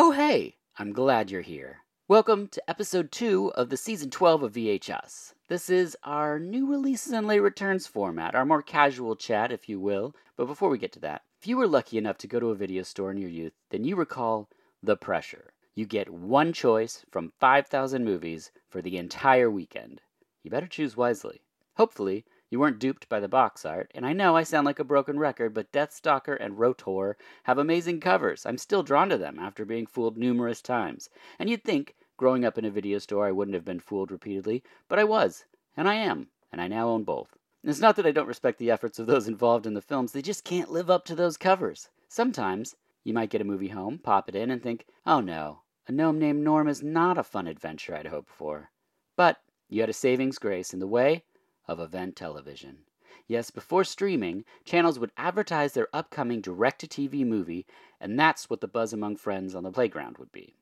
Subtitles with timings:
[0.00, 1.78] Oh, hey, I'm glad you're here.
[2.06, 5.34] Welcome to episode 2 of the season 12 of VHS.
[5.48, 9.80] This is our new releases and late returns format, our more casual chat, if you
[9.80, 10.14] will.
[10.36, 12.54] But before we get to that, if you were lucky enough to go to a
[12.54, 14.48] video store in your youth, then you recall
[14.84, 15.52] The Pressure.
[15.74, 20.00] You get one choice from 5,000 movies for the entire weekend.
[20.44, 21.40] You better choose wisely.
[21.76, 24.84] Hopefully, you weren't duped by the box art, and I know I sound like a
[24.84, 28.46] broken record, but Deathstalker and Rotor have amazing covers.
[28.46, 31.10] I'm still drawn to them after being fooled numerous times.
[31.38, 34.62] And you'd think, growing up in a video store, I wouldn't have been fooled repeatedly,
[34.88, 35.44] but I was,
[35.76, 37.36] and I am, and I now own both.
[37.62, 40.22] It's not that I don't respect the efforts of those involved in the films, they
[40.22, 41.90] just can't live up to those covers.
[42.08, 45.92] Sometimes, you might get a movie home, pop it in, and think, oh no, a
[45.92, 48.70] gnome named Norm is not a fun adventure I'd hoped for.
[49.16, 51.24] But you had a savings grace in the way
[51.68, 52.78] of event television.
[53.26, 57.66] Yes, before streaming, channels would advertise their upcoming direct to TV movie,
[58.00, 60.54] and that's what the buzz among friends on the playground would be.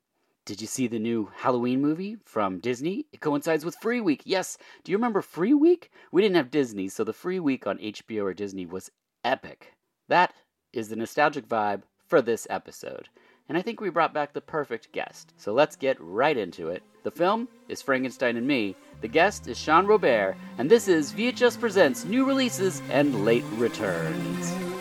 [0.45, 3.06] Did you see the new Halloween movie from Disney?
[3.12, 4.22] It coincides with Free Week.
[4.25, 5.91] Yes, do you remember Free Week?
[6.11, 8.91] We didn't have Disney, so the Free Week on HBO or Disney was
[9.25, 9.75] epic.
[10.09, 10.34] That
[10.72, 13.09] is the nostalgic vibe for this episode
[13.48, 15.33] and I think we brought back the perfect guest.
[15.36, 16.83] So let's get right into it.
[17.02, 21.61] The film is Frankenstein and Me, the guest is Shawn Robare, and this is VHS
[21.61, 24.75] Presents New Releases and Late Returns.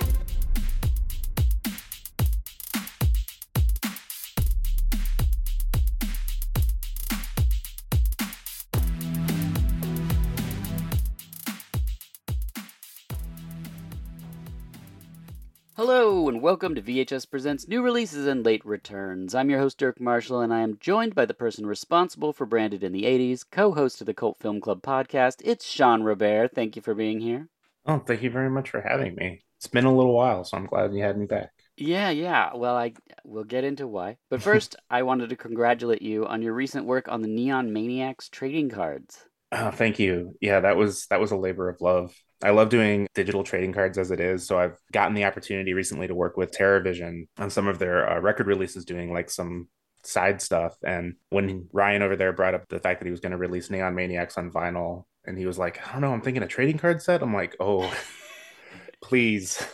[16.45, 19.33] Welcome to VHS Presents New Releases and Late Returns.
[19.33, 22.83] I'm your host, Dirk Marshall, and I am joined by the person responsible for Branded
[22.83, 25.41] in the 80s, co host of the Cult Film Club podcast.
[25.43, 26.47] It's Shawn Robare.
[26.47, 27.49] Thank you for being here.
[27.87, 29.41] Oh, thank you very much for having me.
[29.57, 31.49] It's been a little while, so I'm glad you had me back.
[31.77, 32.51] Yeah, yeah.
[32.53, 34.17] Well, I will get into why.
[34.29, 38.29] But first, I wanted to congratulate you on your recent work on the Neon Maniacs
[38.29, 39.17] trading cards.
[39.51, 40.35] Oh, thank you.
[40.41, 42.13] Yeah, that was that was a labor of love.
[42.43, 44.45] I love doing digital trading cards as it is.
[44.45, 48.19] So I've gotten the opportunity recently to work with TerrorVision on some of their uh,
[48.19, 49.67] record releases, doing like some
[50.03, 50.75] side stuff.
[50.83, 53.69] And when Ryan over there brought up the fact that he was going to release
[53.69, 56.77] Neon Maniacs on vinyl, and he was like, I don't know, I'm thinking a trading
[56.77, 57.21] card set.
[57.21, 57.91] I'm like, oh,
[59.01, 59.65] please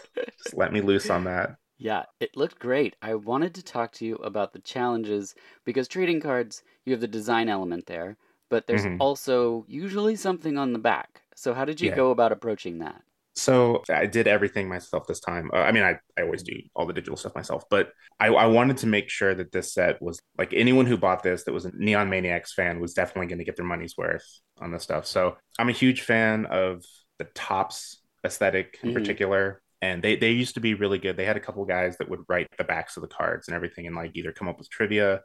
[0.43, 1.55] just let me loose on that.
[1.77, 2.95] Yeah, it looked great.
[3.01, 5.33] I wanted to talk to you about the challenges
[5.65, 8.17] because trading cards, you have the design element there,
[8.49, 9.01] but there's mm-hmm.
[9.01, 11.20] also usually something on the back.
[11.35, 11.95] So how did you yeah.
[11.95, 13.01] go about approaching that?
[13.33, 15.49] So I did everything myself this time.
[15.53, 18.47] Uh, I mean, I, I always do all the digital stuff myself, but I, I
[18.47, 21.65] wanted to make sure that this set was like anyone who bought this that was
[21.65, 24.25] a Neon Maniacs fan was definitely going to get their money's worth
[24.59, 25.05] on this stuff.
[25.05, 26.83] So I'm a huge fan of
[27.19, 28.99] the Topps aesthetic in mm-hmm.
[28.99, 29.61] particular.
[29.81, 31.17] And they, they used to be really good.
[31.17, 33.87] They had a couple guys that would write the backs of the cards and everything
[33.87, 35.21] and like either come up with trivia.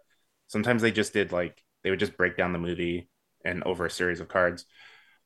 [0.47, 3.11] Sometimes they just did like, they would just break down the movie
[3.45, 4.65] and over a series of cards.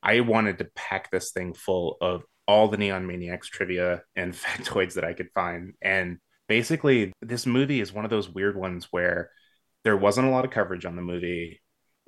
[0.03, 4.95] I wanted to pack this thing full of all the Neon Maniacs trivia and factoids
[4.95, 5.75] that I could find.
[5.81, 6.19] And
[6.49, 9.31] basically, this movie is one of those weird ones where
[9.85, 11.61] there wasn't a lot of coverage on the movie.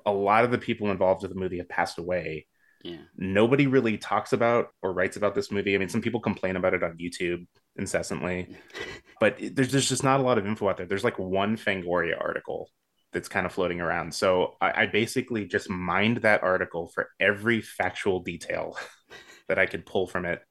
[0.05, 2.47] A lot of the people involved with the movie have passed away.
[2.83, 2.97] Yeah.
[3.15, 5.73] Nobody really talks about or writes about this movie.
[5.73, 8.57] I mean, some people complain about it on YouTube incessantly,
[9.21, 10.85] but there's, there's just not a lot of info out there.
[10.85, 12.69] There's like one Fangoria article
[13.13, 14.13] that's kind of floating around.
[14.13, 18.77] So I, I basically just mined that article for every factual detail
[19.47, 20.41] that I could pull from it,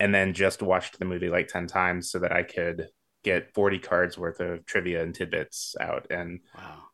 [0.00, 2.88] and then just watched the movie like 10 times so that I could
[3.22, 6.06] get 40 cards worth of trivia and tidbits out.
[6.10, 6.84] And wow.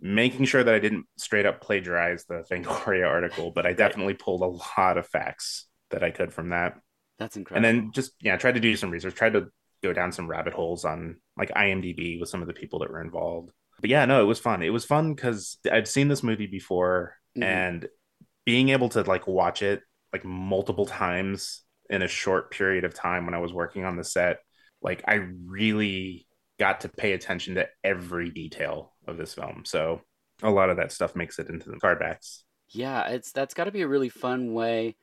[0.00, 4.42] making sure that I didn't straight up plagiarize the Fangoria article, but I definitely pulled
[4.42, 6.78] a lot of facts that I could from that.
[7.18, 7.68] That's incredible.
[7.68, 9.46] And then just, yeah, tried to do some research, tried to
[9.82, 13.00] go down some rabbit holes on like IMDb with some of the people that were
[13.00, 13.50] involved
[13.80, 14.62] but yeah, no, it was fun.
[14.62, 17.42] It was fun because I'd seen this movie before mm-hmm.
[17.42, 17.88] and
[18.44, 19.82] being able to like watch it
[20.12, 24.04] like multiple times in a short period of time when I was working on the
[24.04, 24.38] set,
[24.82, 26.26] like I really
[26.58, 29.62] got to pay attention to every detail of this film.
[29.64, 30.00] So
[30.42, 32.44] a lot of that stuff makes it into the card backs.
[32.70, 34.96] Yeah, it's that's got to be a really fun way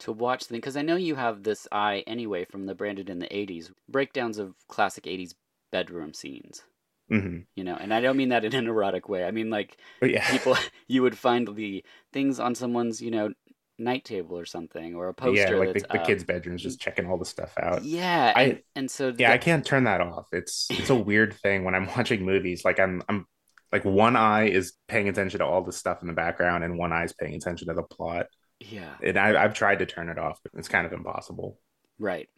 [0.00, 3.10] to watch the thing because I know you have this eye anyway from the branded
[3.10, 5.34] in the 80s breakdowns of classic 80s
[5.70, 6.62] bedroom scenes.
[7.10, 7.38] Mm-hmm.
[7.56, 9.24] You know, and I don't mean that in an erotic way.
[9.24, 10.28] I mean like yeah.
[10.30, 10.56] people
[10.88, 13.32] you would find the things on someone's, you know,
[13.80, 15.54] night table or something or a poster.
[15.54, 17.82] Yeah, like the, the um, kids' bedrooms, just checking all the stuff out.
[17.82, 20.28] Yeah, I, and, and so yeah, I can't turn that off.
[20.32, 22.64] It's it's a weird thing when I'm watching movies.
[22.64, 23.26] Like I'm I'm
[23.72, 26.92] like one eye is paying attention to all the stuff in the background, and one
[26.92, 28.26] eye is paying attention to the plot.
[28.60, 31.58] Yeah, and I, I've tried to turn it off, but it's kind of impossible.
[31.98, 32.28] Right.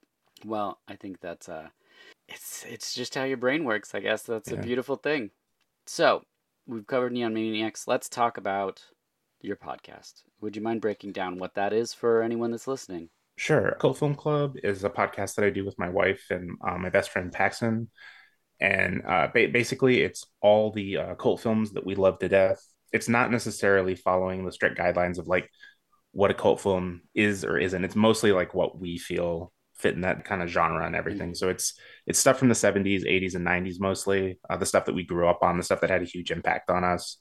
[0.44, 1.68] Well, I think that's uh
[2.28, 3.94] it's it's just how your brain works.
[3.94, 4.58] I guess that's yeah.
[4.58, 5.30] a beautiful thing.
[5.86, 6.22] So,
[6.66, 7.88] we've covered Neon Maniacs.
[7.88, 8.82] Let's talk about
[9.40, 10.22] your podcast.
[10.40, 13.08] Would you mind breaking down what that is for anyone that's listening?
[13.36, 13.76] Sure.
[13.80, 16.90] Cult Film Club is a podcast that I do with my wife and uh, my
[16.90, 17.90] best friend Paxton.
[18.60, 22.64] And uh, ba- basically, it's all the uh, cult films that we love to death.
[22.92, 25.50] It's not necessarily following the strict guidelines of like
[26.12, 27.84] what a cult film is or isn't.
[27.84, 31.28] It's mostly like what we feel fit in that kind of genre and everything.
[31.28, 31.34] Mm-hmm.
[31.34, 31.74] So it's
[32.06, 34.38] it's stuff from the 70s, 80s, and 90s mostly.
[34.48, 36.70] Uh, the stuff that we grew up on, the stuff that had a huge impact
[36.70, 37.18] on us.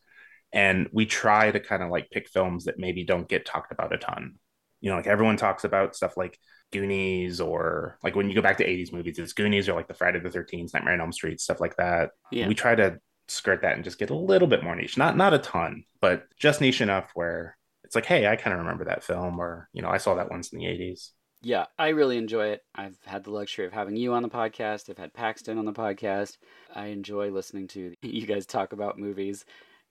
[0.54, 3.94] And we try to kind of like pick films that maybe don't get talked about
[3.94, 4.36] a ton.
[4.82, 6.38] You know, like everyone talks about stuff like
[6.72, 9.94] Goonies or like when you go back to 80s movies, it's Goonies or like the
[9.94, 12.12] Friday the 13th, Nightmare on Elm Street, stuff like that.
[12.32, 12.48] Yeah.
[12.48, 14.98] We try to skirt that and just get a little bit more niche.
[14.98, 18.60] Not not a ton, but just niche enough where it's like, hey, I kind of
[18.60, 21.10] remember that film, or you know, I saw that once in the '80s.
[21.42, 22.64] Yeah, I really enjoy it.
[22.76, 24.90] I've had the luxury of having you on the podcast.
[24.90, 26.38] I've had Paxton on the podcast.
[26.74, 29.46] I enjoy listening to you guys talk about movies.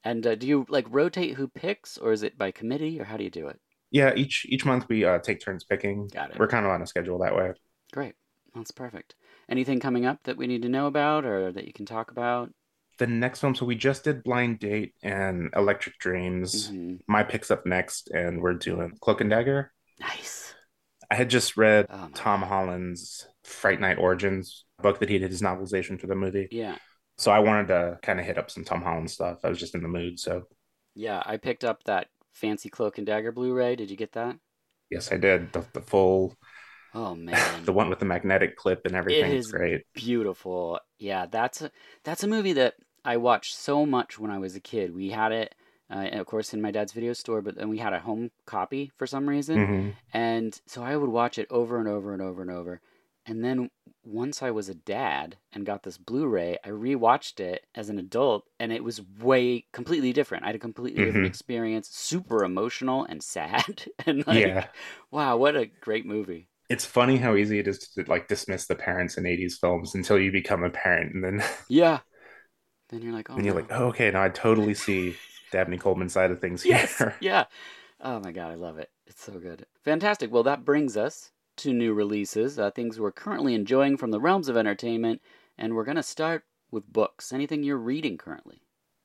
[0.04, 3.16] And uh, do you like rotate who picks, or is it by committee, or how
[3.16, 3.60] do you do it?
[3.90, 6.08] Yeah, each each month we uh, take turns picking.
[6.08, 6.38] Got it.
[6.38, 7.52] We're kind of on a schedule that way.
[7.92, 8.14] Great,
[8.54, 9.14] that's perfect.
[9.48, 12.50] Anything coming up that we need to know about, or that you can talk about?
[13.00, 13.56] the next film.
[13.56, 16.68] So we just did Blind Date and Electric Dreams.
[16.68, 16.96] Mm-hmm.
[17.08, 19.72] My pick's up next, and we're doing Cloak and Dagger.
[19.98, 20.39] Nice.
[21.10, 22.42] I had just read oh Tom.
[22.42, 26.48] Holland's Fright Night Origins book that he did his novelization for the movie.
[26.50, 26.76] Yeah.
[27.18, 29.40] So I wanted to kind of hit up some Tom Holland stuff.
[29.44, 30.18] I was just in the mood.
[30.18, 30.44] So.
[30.94, 33.76] Yeah, I picked up that fancy Cloak and Dagger Blu-ray.
[33.76, 34.36] Did you get that?
[34.90, 35.52] Yes, I did.
[35.52, 36.34] The, the full.
[36.94, 39.32] Oh man, the one with the magnetic clip and everything.
[39.32, 39.82] It is great.
[39.94, 40.80] Beautiful.
[40.98, 41.70] Yeah, that's a
[42.04, 42.74] that's a movie that
[43.04, 44.94] I watched so much when I was a kid.
[44.94, 45.54] We had it,
[45.90, 48.92] uh, of course, in my dad's video store, but then we had a home copy
[48.96, 49.56] for some reason.
[49.58, 49.90] Mm-hmm.
[50.12, 52.80] And so I would watch it over and over and over and over.
[53.26, 53.70] And then
[54.02, 57.98] once I was a dad and got this Blu ray, I rewatched it as an
[57.98, 60.44] adult and it was way completely different.
[60.44, 61.06] I had a completely mm-hmm.
[61.06, 63.84] different experience, super emotional and sad.
[64.06, 64.66] and like, yeah.
[65.10, 68.76] wow, what a great movie it's funny how easy it is to like dismiss the
[68.76, 71.98] parents in 80s films until you become a parent and then yeah
[72.90, 73.60] then you're like, oh, and you're no.
[73.60, 75.16] like, oh, okay, now I totally see
[75.50, 77.14] Dabney Coleman side of things yes, here.
[77.20, 77.44] yeah.
[78.00, 78.90] Oh my god, I love it.
[79.06, 79.66] It's so good.
[79.84, 80.32] Fantastic.
[80.32, 84.48] Well, that brings us to new releases, uh, things we're currently enjoying from the realms
[84.48, 85.20] of entertainment,
[85.58, 87.32] and we're gonna start with books.
[87.32, 88.62] Anything you're reading currently?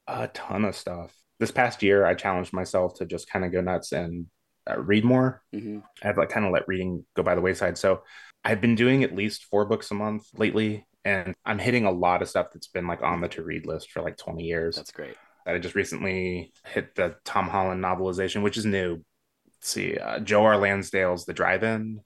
[0.07, 1.13] A ton of stuff.
[1.39, 4.27] This past year, I challenged myself to just kind of go nuts and
[4.69, 5.44] uh, read more.
[5.53, 5.80] Mm-hmm.
[6.03, 7.77] I've like kind of let reading go by the wayside.
[7.77, 8.03] So
[8.44, 12.21] I've been doing at least four books a month lately, and I'm hitting a lot
[12.21, 14.75] of stuff that's been like on the to read list for like 20 years.
[14.75, 15.18] That's great.
[15.45, 19.03] I just recently hit the Tom Holland novelization, which is new.
[19.45, 20.57] Let's see, uh, Joe R.
[20.57, 22.01] Lansdale's The Drive-In,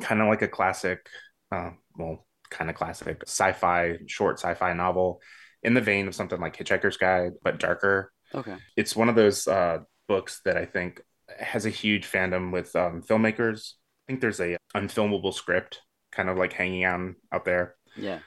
[0.00, 1.06] kind of like a classic,
[1.52, 5.20] uh, well, kind of classic sci-fi, short sci-fi novel
[5.62, 8.12] in the vein of something like Hitchhiker's Guide, but darker.
[8.34, 8.56] Okay.
[8.76, 11.02] It's one of those uh, books that I think
[11.38, 13.72] has a huge fandom with um, filmmakers.
[14.06, 15.82] I think there's a unfilmable script
[16.12, 17.76] kind of like hanging on out there.
[17.96, 18.20] Yeah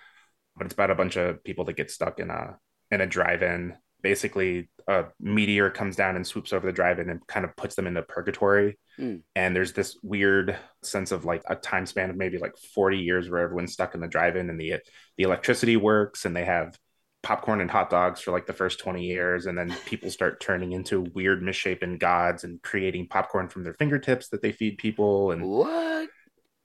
[0.56, 2.58] but it's about a bunch of people that get stuck in a
[2.92, 3.76] in a drive-in.
[4.02, 7.88] Basically, a meteor comes down and swoops over the drive-in and kind of puts them
[7.88, 8.78] into purgatory.
[9.00, 9.22] Mm.
[9.36, 13.30] And there's this weird sense of like a time span of maybe like 40 years
[13.30, 14.76] where everyone's stuck in the drive-in and the
[15.18, 16.78] the electricity works and they have
[17.24, 20.72] popcorn and hot dogs for like the first 20 years and then people start turning
[20.72, 25.44] into weird misshapen gods and creating popcorn from their fingertips that they feed people and
[25.46, 26.10] what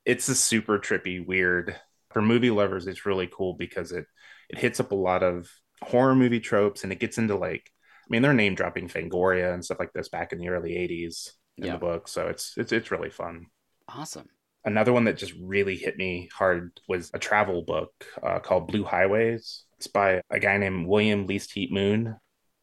[0.07, 1.77] it's a super trippy weird
[2.17, 4.07] for movie lovers, it's really cool because it
[4.49, 5.51] it hits up a lot of
[5.83, 7.71] horror movie tropes and it gets into like
[8.03, 11.31] I mean they're name dropping Fangoria and stuff like this back in the early 80s
[11.59, 11.73] in yeah.
[11.73, 12.09] the book.
[12.09, 13.47] So it's it's it's really fun.
[13.89, 14.29] Awesome.
[14.65, 18.83] Another one that just really hit me hard was a travel book uh, called Blue
[18.83, 19.65] Highways.
[19.79, 22.17] It's by a guy named William Least Heat Moon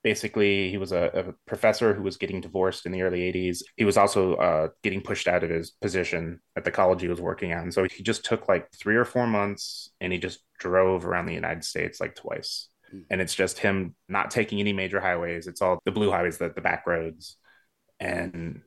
[0.03, 3.86] basically he was a, a, professor who was getting divorced in the early 80s he
[3.86, 7.53] was also uh, getting pushed out of his position at the college he was working
[7.53, 11.25] on so he just took like three or four months and he just drove around
[11.25, 12.67] the united states like twice.
[13.09, 16.50] And it's just him not taking any major highways it's all the blue highways the,
[16.50, 17.38] the back roads
[18.00, 18.62] and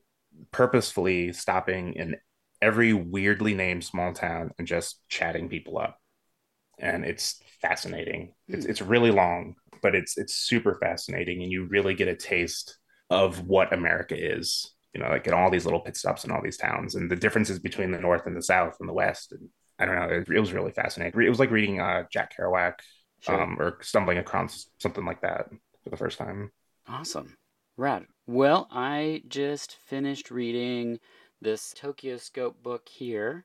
[0.50, 2.16] purposefully stopping in
[2.62, 5.98] every weirdly named small town and just chatting people up
[6.78, 8.32] and it's fascinating.
[8.48, 8.70] It's hmm.
[8.70, 12.78] it's really long, but it's it's super fascinating, and you really get a taste
[13.10, 14.72] of what America is.
[14.94, 17.16] You know, like in all these little pit stops in all these towns, and the
[17.16, 19.32] differences between the North and the South and the West.
[19.32, 21.20] And I don't know, it, it was really fascinating.
[21.20, 22.74] It was like reading uh, Jack Kerouac,
[23.20, 23.40] sure.
[23.40, 25.48] um, or stumbling across something like that
[25.84, 26.52] for the first time.
[26.88, 27.36] Awesome,
[27.76, 28.06] rad.
[28.26, 30.98] Well, I just finished reading
[31.40, 33.44] this Tokyo Scope book here.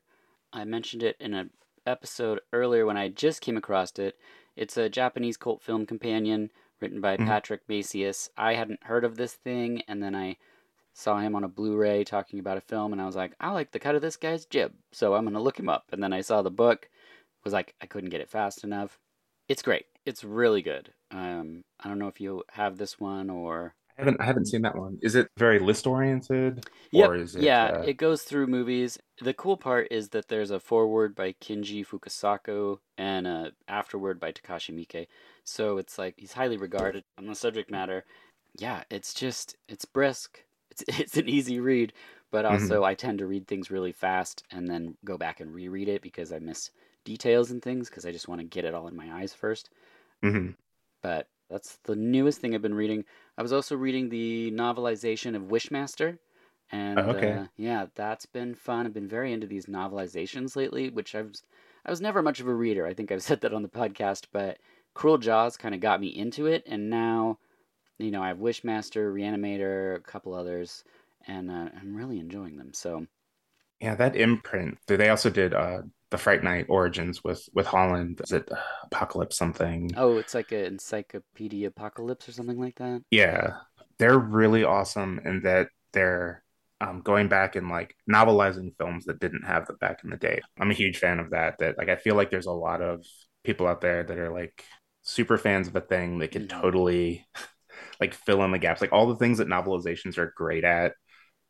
[0.52, 1.46] I mentioned it in a
[1.86, 4.18] episode earlier when I just came across it.
[4.56, 6.50] It's a Japanese cult film companion
[6.80, 7.26] written by Mhm.
[7.26, 8.28] Patrick Macias.
[8.36, 10.36] I hadn't heard of this thing, and then I
[10.92, 13.70] saw him on a Blu-ray talking about a film, and I was like, I like
[13.72, 15.86] the cut of this guy's jib, so I'm gonna look him up.
[15.92, 16.90] And then I saw the book,
[17.44, 19.00] was like, I couldn't get it fast enough.
[19.48, 19.86] It's great.
[20.04, 20.92] It's really good.
[21.10, 24.62] Um, I don't know if you have this one or I haven't I haven't seen
[24.62, 24.98] that one.
[25.02, 26.66] Is it very list oriented?
[26.90, 28.98] Yep, Or is it yeah, uh, it goes through movies.
[29.20, 34.32] The cool part is that there's a foreword by Kinji Fukasaku and a afterword by
[34.32, 35.06] Takashi Miike.
[35.44, 38.04] So it's like he's highly regarded on the subject matter.
[38.58, 40.44] Yeah, it's just it's brisk.
[40.70, 41.92] It's it's an easy read,
[42.30, 42.76] but Mhm.
[42.76, 46.02] also I tend to read things really fast and then go back and reread it
[46.02, 46.70] because I miss
[47.04, 49.70] details and things because I just want to get it all in my eyes first
[50.22, 50.54] mhm.
[51.02, 53.04] but that's the newest thing I've been reading.
[53.36, 56.18] I was also reading the novelization of Wishmaster,
[56.70, 57.42] and Oh, okay.
[57.42, 58.86] uh, yeah, that's been fun.
[58.86, 61.42] I've been very into these novelizations lately, which I was
[61.84, 62.86] I was never much of a reader.
[62.86, 64.58] I think I've said that on the podcast, but
[64.94, 67.38] Cruel Jaws kind of got me into it, and now
[67.98, 70.84] you know I have Wishmaster, Reanimator, a couple others,
[71.26, 72.72] and uh, I'm really enjoying them.
[72.74, 73.06] So
[73.80, 74.78] Yeah, that imprint.
[74.86, 75.82] They also did uh
[76.12, 78.20] the Fright Night Origins with with Holland.
[78.22, 78.48] Is it
[78.84, 79.90] Apocalypse something?
[79.96, 83.02] oh, it's like an Encyclopedia Apocalypse or something like that.
[83.10, 83.58] Yeah,
[83.98, 86.42] they're really awesome in that they're
[86.80, 90.40] um, going back and like novelizing films that didn't have them back in the day.
[90.58, 91.58] I'm a huge fan of that.
[91.58, 93.04] That like I feel like there's a lot of
[93.44, 94.64] people out there that are like
[95.02, 96.48] super fans of a thing that can Mhm.
[96.48, 97.26] totally
[98.00, 98.80] like fill in the gaps.
[98.80, 100.94] Like all the things that novelizations are great at,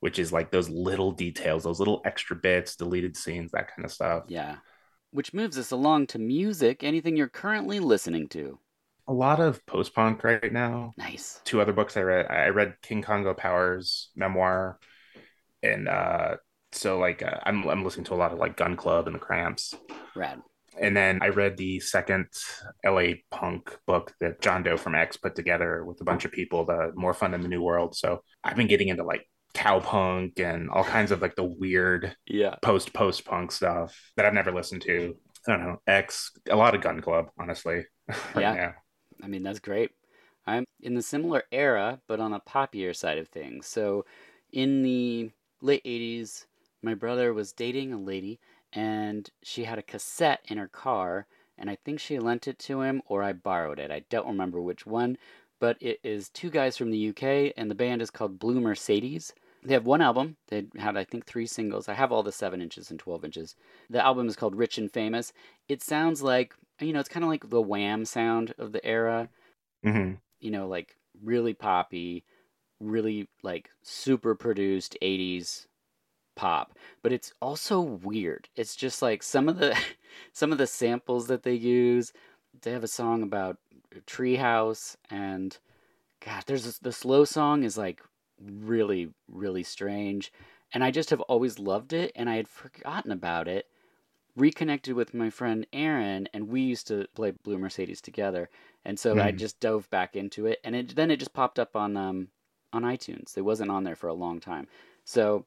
[0.03, 3.93] which is like those little details, those little extra bits, deleted scenes, that kind of
[3.93, 4.25] stuff.
[4.27, 4.57] Yeah.
[5.13, 6.83] Which moves us along to music.
[6.83, 8.59] Anything you're currently listening to?
[9.07, 10.93] A lot of post punk right now.
[10.99, 11.41] Nice.
[11.45, 12.27] two other books I read.
[12.29, 14.81] I read Kid Congo Powers memoir,
[15.63, 16.37] and uh,
[16.73, 19.21] so like uh, I'm I'm listening to a lot of like Gun Club and the
[19.21, 19.73] Cramps,
[20.17, 20.41] Rad.
[20.81, 22.27] and then I read the second
[22.85, 26.65] LA punk book that John Doe from X put together with a bunch of people,
[26.65, 27.95] the More Fun in the New World.
[27.95, 32.57] So I've been getting into like cowpunk and all kinds of like the weird Yeah.
[32.63, 35.17] post post punk stuff that I've never listened to.
[35.47, 37.85] I don't know X, a lot of Gun Club, honestly.
[38.35, 38.55] right Yeah.
[38.55, 38.75] now.
[39.23, 39.91] I mean, that's great.
[40.47, 43.67] I'm in the similar era, but on a poppier side of things.
[43.67, 44.05] So,
[44.53, 45.31] in the
[45.61, 46.47] late 80s,
[46.83, 48.41] my brother was dating a lady,
[48.73, 51.27] and she had a cassette in her car,
[51.59, 53.91] and I think she lent it to him or I borrowed it.
[53.91, 55.17] I don't remember which one,
[55.61, 59.33] but it is two guys from the UK, and the band is called Blue Mercedes.
[59.65, 60.37] They have one album.
[60.49, 61.89] They had, I think, three singles.
[61.89, 63.55] I have all the 7 inches and 12 inches.
[63.91, 65.33] The album is called Rich and Famous.
[65.69, 69.29] It sounds like, you know, it's kind of like the Wham sound of the era
[69.85, 72.25] hmm you know, like really poppy,
[72.81, 75.67] really like super produced 80s
[76.37, 78.49] pop, but it's also weird.
[78.57, 79.79] It's just like some of the
[80.33, 82.13] some of the samples that they use.
[82.63, 83.59] They have a song about
[84.07, 85.57] treehouse and
[86.25, 88.03] god, there's this, the slow song is like
[88.43, 90.33] really really strange
[90.73, 93.67] and I just have always loved it and I had forgotten about it.
[94.35, 98.49] Reconnected with my friend Aaron and we used to play Blue Mercedes together.
[98.85, 99.33] And so I Mhm.
[99.33, 102.31] just dove back into it, and it then it just popped up on um
[102.73, 103.37] on iTunes.
[103.37, 104.69] It wasn't on there for a long time,
[105.05, 105.47] so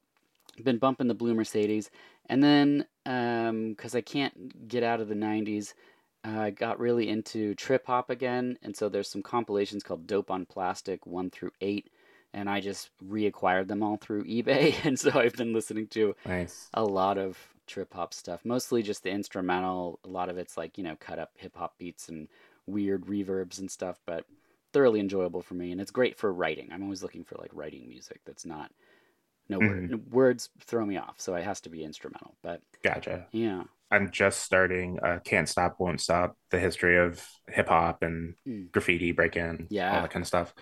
[0.62, 1.90] been bumping the Blue Mercedes,
[2.26, 5.74] and then um because I can't get out of the '90s,
[6.24, 10.30] uh, I got really into trip hop again, and so there's some compilations called Dope
[10.30, 11.90] on Plastic one through eight,
[12.34, 16.72] and I just reacquired them all through eBay, and so I've been listening to Nice.
[16.74, 20.00] a lot of trip hop stuff, mostly just the instrumental.
[20.04, 22.28] A lot of it's like, you know, cut up hip hop beats and
[22.66, 24.26] weird reverbs and stuff, but
[24.72, 25.72] thoroughly enjoyable for me.
[25.72, 26.70] And it's great for writing.
[26.72, 28.70] I'm always looking for like writing music that's not,
[29.48, 31.16] no word, words throw me off.
[31.20, 32.34] So it has to be instrumental.
[32.42, 33.26] But Gotcha.
[33.32, 38.34] yeah, I'm just starting uh, Can't Stop, Won't Stop, the history of hip hop and
[38.46, 38.68] Mm.
[38.72, 39.92] graffiti, break in, Yeah.
[39.94, 40.54] all that kind of stuff.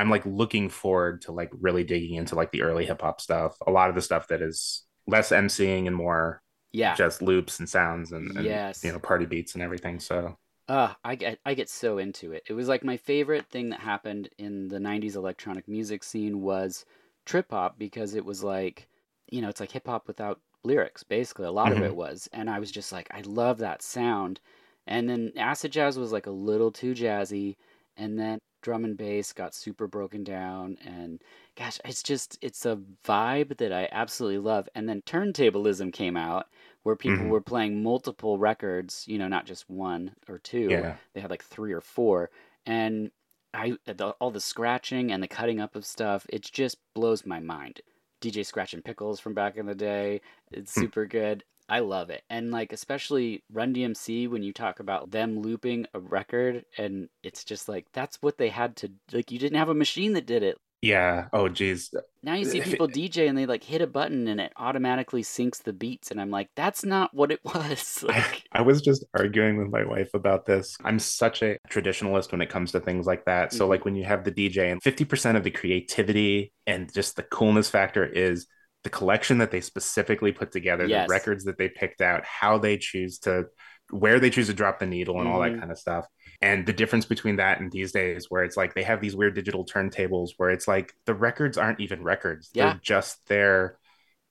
[0.00, 3.56] I'm like looking forward to like really digging into like the early hip hop stuff.
[3.66, 6.42] A lot of the stuff that is less emceeing and more
[6.72, 6.98] yeah.
[6.98, 8.82] just loops and sounds and, and Yes.
[8.82, 10.00] you know party beats and everything.
[10.00, 10.38] So
[10.68, 12.44] Uh, I get I get so into it.
[12.48, 16.84] It was like my favorite thing that happened in the 90s electronic music scene was
[17.26, 18.88] trip hop because it was like,
[19.30, 21.46] you know, it's like hip hop without lyrics basically.
[21.46, 21.82] A lot of Mhm.
[21.82, 22.28] it was.
[22.32, 24.40] And I was just like I love that sound.
[24.86, 27.56] And then acid jazz was like a little too jazzy
[27.96, 31.22] and then drum and bass got super broken down and
[31.56, 34.68] gosh, it's just it's a vibe that I absolutely love.
[34.74, 36.46] And then turntablism came out
[36.82, 37.28] where people Mhm.
[37.28, 40.84] were playing multiple records, you know, not just one or two.
[40.84, 42.30] yeah, They had like three or four,
[42.66, 43.10] and
[43.54, 46.26] I the, all the scratching and the cutting up of stuff.
[46.30, 47.80] It just blows my mind.
[48.20, 50.20] DJ Scratch and Pickles from back in the day.
[50.52, 50.90] It's Hmm.
[50.90, 51.44] super good.
[51.70, 52.22] I love it.
[52.28, 57.44] And like especially Run DMC when you talk about them looping a record and it's
[57.44, 60.42] just like that's what they had to like you didn't have a machine that did
[60.42, 60.58] it.
[60.82, 61.28] Yeah.
[61.32, 61.90] Oh geez.
[62.22, 65.62] Now you see people DJ and they like hit a button and it automatically syncs
[65.62, 68.02] the beats and I'm like that's not what it was.
[68.02, 70.76] Like I, I was just arguing with my wife about this.
[70.84, 73.52] I'm such a traditionalist when it comes to things like that.
[73.52, 73.68] So Mhm.
[73.68, 77.70] like when you have the DJ and 50% of the creativity and just the coolness
[77.70, 78.46] factor is
[78.82, 81.06] the collection that they specifically put together, Yes.
[81.06, 83.46] the records that they picked out, how they choose to
[83.90, 85.52] where they choose to drop the needle and all Mhm.
[85.52, 86.06] that kind of stuff.
[86.40, 89.34] And the difference between that and these days where it's like they have these weird
[89.34, 92.50] digital turntables where it's like the records aren't even records.
[92.54, 92.66] Yeah.
[92.70, 93.78] They're just there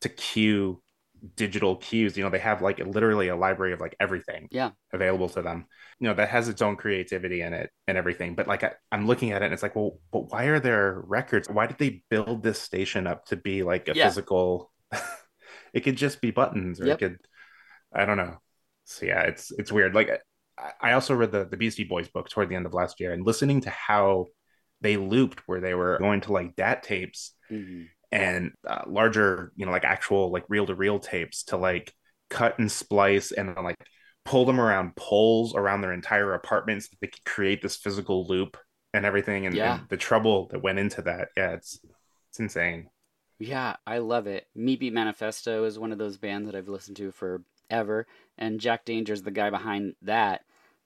[0.01, 0.81] to cue
[1.35, 2.17] digital cues.
[2.17, 4.71] You know, they have like literally a library of like everything Yeah.
[4.93, 5.65] available to them.
[5.99, 8.35] You know, that has its own creativity in it and everything.
[8.35, 11.01] But like I, I'm looking at it and it's like, well, but why are there
[11.05, 11.49] records?
[11.49, 14.05] Why did they build this station up to be like a Yeah.
[14.05, 14.71] physical?
[15.73, 16.97] it could just be buttons, or Yep.
[16.97, 17.17] it could,
[17.93, 18.38] I don't know.
[18.85, 19.93] So yeah, it's it's weird.
[19.93, 20.09] Like
[20.81, 23.25] I, also read the the Beastie Boys book toward the end of last year, and
[23.25, 24.27] listening to how
[24.81, 27.89] they looped, where they were going to like DAT tapes Mhm.
[28.11, 31.93] And uh, larger, you know, like actual like reel to reel tapes to like
[32.29, 33.77] cut and splice and then like
[34.25, 36.85] pull them around poles around their entire apartments.
[36.89, 38.57] so they could create this physical loop
[38.93, 39.79] and everything and, Yeah.
[39.79, 41.29] and the trouble that went into that.
[41.37, 41.79] Yeah, it's
[42.29, 42.89] it's insane.
[43.39, 44.47] Yeah, I love it.
[44.55, 48.05] Meat Beat Manifesto is one of those bands that I've listened to forever,
[48.37, 50.41] and Jack Dangers the guy behind that.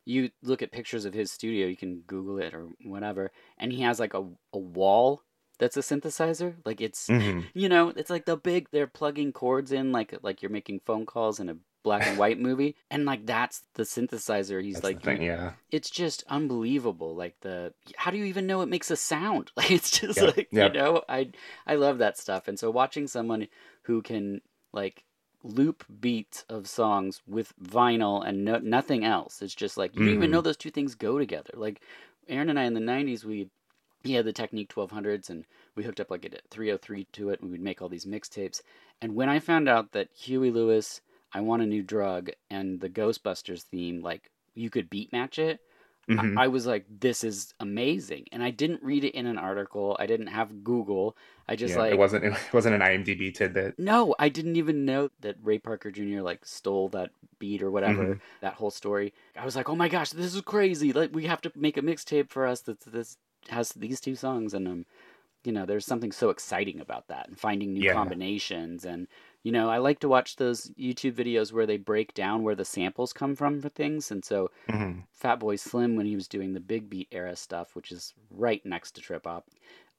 [0.06, 3.82] You look at pictures of his studio, you can Google it or whatever, and he
[3.84, 5.22] has like a, a wall
[5.60, 6.56] that's a synthesizer.
[6.66, 7.46] Like it's, Mhm.
[7.54, 11.06] you know, it's like the big, they're plugging cords in like like you're making phone
[11.06, 14.64] calls in a black and white movie, and like that's the synthesizer.
[14.64, 15.54] He's That's like, thing, yeah.
[15.70, 19.70] it's just unbelievable like the how do you even know it makes a sound like
[19.72, 20.74] it's just Yep, like yep.
[20.74, 21.30] you know i
[21.68, 23.48] i love that stuff and so watching someone
[23.84, 24.40] who can
[24.72, 25.04] like
[25.44, 30.14] loop beats of songs with vinyl and no, nothing else it's just like you don't
[30.16, 31.82] even know those two things go together like
[32.30, 33.50] aaron and i in the 90s we
[34.04, 35.46] he had the Technics 1200s and
[35.76, 38.62] we hooked up like a 303 to it and we'd make all these mixtapes
[39.02, 41.02] and when i found out that huey lewis
[41.34, 45.60] i want a new drug and the ghostbusters theme like you could beat match it
[46.10, 46.38] Mhm.
[46.38, 48.26] I, was like, this is amazing.
[48.34, 49.96] And I didn't read it in an article.
[49.98, 51.16] I didn't have Google.
[51.48, 53.80] I just Yeah, like it wasn't it wasn't an IMDb tidbit.
[53.80, 56.20] no, I didn't even know that Ray Parker Jr.
[56.22, 58.20] like stole that beat or whatever, Mhm.
[58.42, 59.14] that whole story.
[59.40, 60.92] I was like, "Oh my gosh, this is crazy.
[60.92, 63.18] Like we have to make a mixtape for us That's this
[63.50, 64.86] has these two songs and um
[65.44, 67.94] you know, there's something so exciting about that and finding new Yeah.
[67.94, 69.08] combinations and
[69.44, 72.66] you know, I like to watch those YouTube videos where they break down where the
[72.66, 75.04] samples come from for things and so Mhm.
[75.22, 78.92] Fatboy Slim when he was doing the big beat era stuff, which is right next
[78.94, 79.48] to trip hop.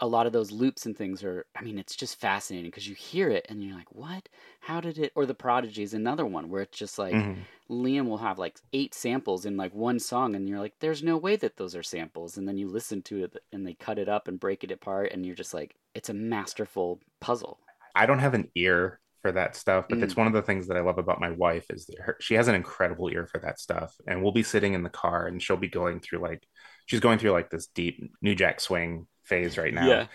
[0.00, 2.94] A lot of those loops and things are, I mean, it's just fascinating because you
[2.96, 4.28] hear it and you're like, what?
[4.60, 5.12] How did it?
[5.14, 7.46] Or The Prodigy is another one where it's just like Mhm.
[7.70, 11.16] Liam will have like eight samples in like one song and you're like, there's no
[11.16, 12.36] way that those are samples.
[12.36, 15.12] And then you listen to it and they cut it up and break it apart
[15.12, 17.60] and you're just like, it's a masterful puzzle.
[17.94, 20.02] I don't have an ear for that stuff, but Mm.
[20.02, 22.34] it's one of the things that I love about my wife is that her, she
[22.34, 23.94] has an incredible ear for that stuff.
[24.06, 26.46] And we'll be sitting in the car and she'll be going through like
[26.86, 29.86] she's going through like this deep New Jack Swing phase right now.
[29.86, 30.06] Yeah.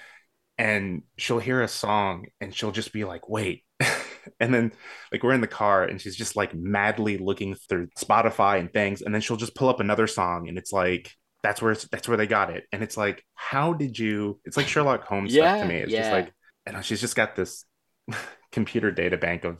[0.58, 3.64] And she'll hear a song and she'll just be like, "Wait."
[4.40, 4.74] and then
[5.12, 9.02] like we're in the car and she's just like madly looking through Spotify and things
[9.02, 12.10] and then she'll just pull up another song and it's like that's where it's, that's
[12.10, 12.66] where they got it.
[12.74, 15.76] And it's like, "How did you?" It's like Sherlock Holmes stuff to me.
[15.78, 16.34] It's just like
[16.72, 17.66] know she's just got this
[18.52, 19.58] computer data bank of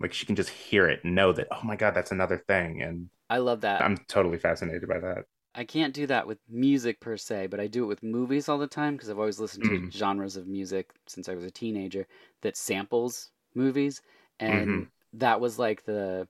[0.00, 2.82] like she can just hear it and know that oh my god that's another thing
[2.82, 3.80] and I love that.
[3.82, 7.66] i'm totally fascinated by that I can't do that with music per se, but I
[7.66, 9.92] do it with movies all the time because I've always listened to Mhm.
[9.92, 12.06] genres of music since I was a teenager
[12.40, 14.00] that samples movies,
[14.40, 14.90] and Mhm.
[15.14, 16.26] that was like the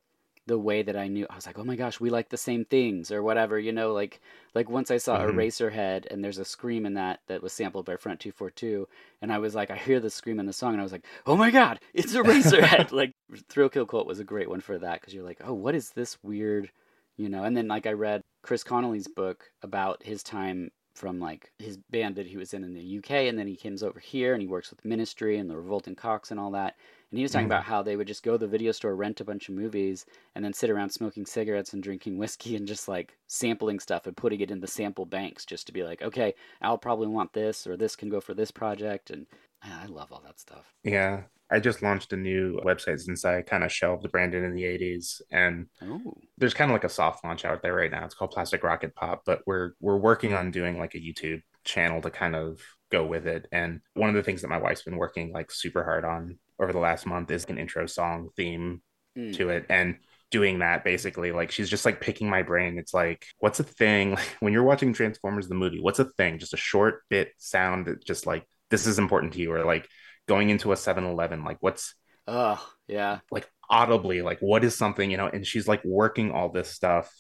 [0.47, 1.25] the way that I knew.
[1.31, 3.93] I was like, oh my gosh, we like the same things or whatever, you know.
[3.93, 4.21] Like
[4.57, 5.23] like once I saw Mhm.
[5.23, 8.89] Eraserhead and there's a scream in that that was sampled by Front Two Four Two,
[9.21, 11.07] and I was like, I hear the scream in the song, and I was like,
[11.27, 12.91] oh my god, it's Eraserhead!
[12.93, 13.13] like
[13.49, 15.91] Thrill Kill Kult was a great one for that because you're like, oh, what is
[15.91, 16.71] this weird
[17.19, 21.50] you know and then like i read chris connelly's book about his time from like
[21.59, 24.35] his band that he was in in the uk and then he comes over here
[24.35, 26.76] and he works with ministry and the revolting Cocks and all that
[27.11, 27.48] and he was talking Mhm.
[27.48, 30.05] about how they would just go to the video store rent a bunch of movies
[30.35, 34.16] and then sit around smoking cigarettes and drinking whiskey and just like sampling stuff and
[34.16, 37.66] putting it in the sample banks just to be like okay i'll probably want this
[37.66, 39.26] or this can go for this project and
[39.62, 43.62] i love all that stuff yeah i just launched a new website since i kind
[43.62, 47.25] of shelved the branded in the 80s and oh there's kind of like a soft
[47.25, 48.05] launch out there right now.
[48.05, 52.01] It's called plastic rocket pop but we're we're working on doing like a youtube channel
[52.03, 52.59] to kind of
[52.91, 53.47] go with it.
[53.53, 56.73] And one of the things that my wife's been working like super hard on over
[56.73, 58.83] the last month is an intro song theme
[59.17, 59.37] Mm.
[59.37, 59.67] to it.
[59.69, 59.97] And
[60.31, 62.79] doing that basically like she's just like picking my brain.
[62.79, 64.12] It's like what's a thing?
[64.17, 66.38] Like, when you're watching transformers the movie what's a thing?
[66.38, 69.87] Just a short bit sound that just like this is important to you or like
[70.29, 71.95] going into a 7-eleven like what's
[72.27, 73.21] Oh, yeah.
[73.31, 77.11] like audibly like what is something you know and she's like working all this stuff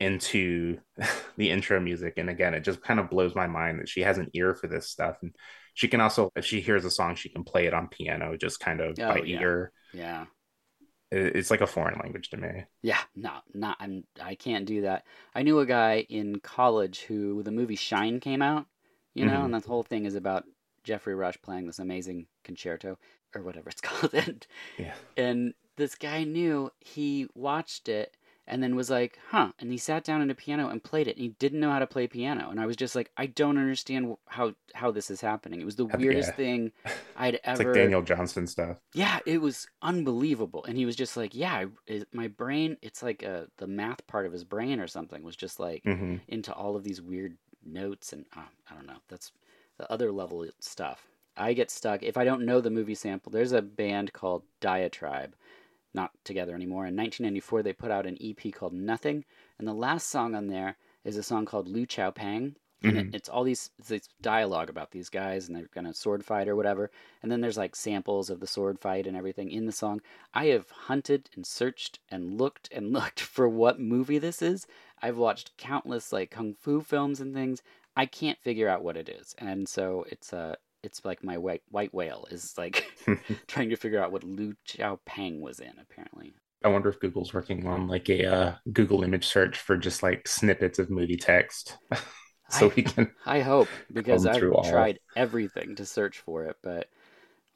[0.00, 0.78] into
[1.36, 4.18] the intro music and again it just kind of blows my mind that she has
[4.18, 5.34] an ear for this stuff and
[5.74, 8.60] she can also if she hears a song she can play it on piano just
[8.60, 9.38] kind of Oh, by yeah.
[9.40, 10.26] ear Yeah.
[11.10, 15.04] It's like a foreign language to me Yeah, no, not I'm I can't do that.
[15.34, 18.66] I knew a guy in college who the movie Shine came out,
[19.14, 19.44] you know, Mhm.
[19.44, 20.44] and that whole thing is about
[20.84, 22.98] Geoffrey Rush playing this amazing concerto
[23.34, 24.14] or whatever it's called.
[24.14, 24.46] And
[24.78, 28.16] yeah and this guy knew he watched it
[28.46, 31.16] and then was like, "Huh." And he sat down at a piano and played it.
[31.16, 32.50] And he didn't know how to play piano.
[32.50, 35.76] And I was just like, "I don't understand how how this is happening." It was
[35.76, 36.34] the weirdest yeah.
[36.34, 36.72] thing
[37.16, 40.64] I'd it's ever like daniel johnston stuff yeah, it was unbelievable.
[40.64, 44.26] And he was just like, yeah, it, my brain, it's like uh, the math part
[44.26, 48.12] of his brain or something was just like hmm into all of these weird notes.
[48.12, 49.32] And uh, I don't know, that's
[49.78, 51.08] the other level stuff.
[51.36, 52.02] I get stuck.
[52.02, 55.34] If I don't know the movie sample, there's a band called Diatribe,
[55.94, 56.86] not together anymore.
[56.86, 59.24] In 1994, they put out an EP called Nothing.
[59.58, 62.56] And the last song on there is a song called Lu Chao Pang.
[62.84, 63.14] And it, mm-hmm.
[63.14, 66.56] it's all these it's this dialogue about these guys and they're gonna sword fight or
[66.56, 66.90] whatever.
[67.22, 70.00] And then there's like samples of the sword fight and everything in the song.
[70.34, 74.66] I have hunted and searched and looked and looked for what movie this is.
[75.00, 77.62] I've watched countless like kung fu films and things.
[77.96, 81.62] I can't figure out what it is, and so it's uh it's like my white
[81.70, 82.86] white whale is like
[83.48, 85.72] trying to figure out what Lu Chao Pang was in.
[85.80, 90.02] Apparently, I wonder if Google's working on like a uh, Google image search for just
[90.02, 91.76] like snippets of movie text,
[92.50, 93.10] so I- we can.
[93.24, 94.62] I hope because I've through all.
[94.62, 96.88] tried everything to search for it, but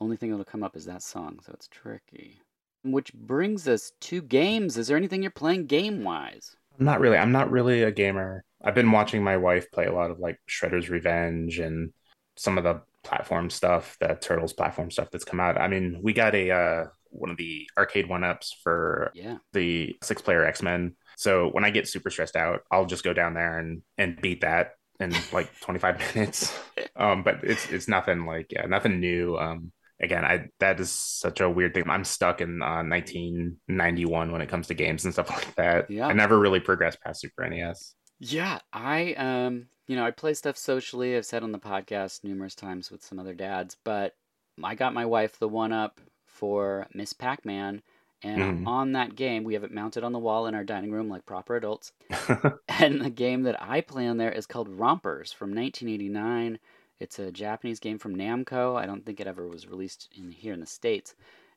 [0.01, 2.41] only thing that'll come up is that song, so it's tricky.
[2.85, 4.79] Which brings us to games.
[4.79, 6.57] Is there anything you're playing game wise?
[6.79, 7.17] Not really.
[7.19, 8.45] I'm not really a gamer.
[8.67, 11.93] I've been watching my wife play a lot of like Shredder's Revenge and
[12.37, 15.59] some of the platform stuff, the Turtles platform stuff that's come out.
[15.59, 19.39] I mean, we got a uh, one of the arcade one ups for Yeah.
[19.53, 20.97] the six player X Men.
[21.17, 24.41] So when I get super stressed out, I'll just go down there and and beat
[24.43, 26.53] that in like 25 minutes.
[26.97, 29.37] Um, but it's it's nothing like yeah, nothing new.
[29.39, 31.89] Um, again, I that is such a weird thing.
[31.89, 35.91] I'm stuck in uh, 1991 when it comes to games and stuff like that.
[35.91, 36.07] Yeah.
[36.09, 37.95] I never really progressed past Super NES.
[38.19, 41.17] Yeah, I um, you know, I play stuff socially.
[41.17, 44.17] I've said on the podcast numerous times with some other dads, but
[44.63, 47.83] I got my wife the one up for Miss Pac-Man,
[48.23, 48.67] and Mhm.
[48.67, 51.27] on that game, we have it mounted on the wall in our dining room like
[51.27, 51.93] proper adults.
[52.69, 56.59] And the game that I play on there is called Rompers from 1989.
[56.99, 58.77] It's a Japanese game from Namco.
[58.77, 61.15] I don't think it ever was released in here in the states.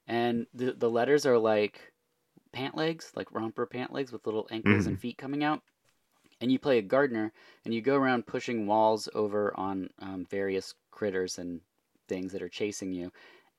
[0.07, 1.93] And the the letters are like
[2.51, 5.63] pant legs, like romper pant legs with little ankles and feet coming out.
[6.41, 7.33] And you play a gardener,
[7.65, 11.61] and you go around pushing walls over on um, various critters and
[12.07, 13.11] things that are chasing you.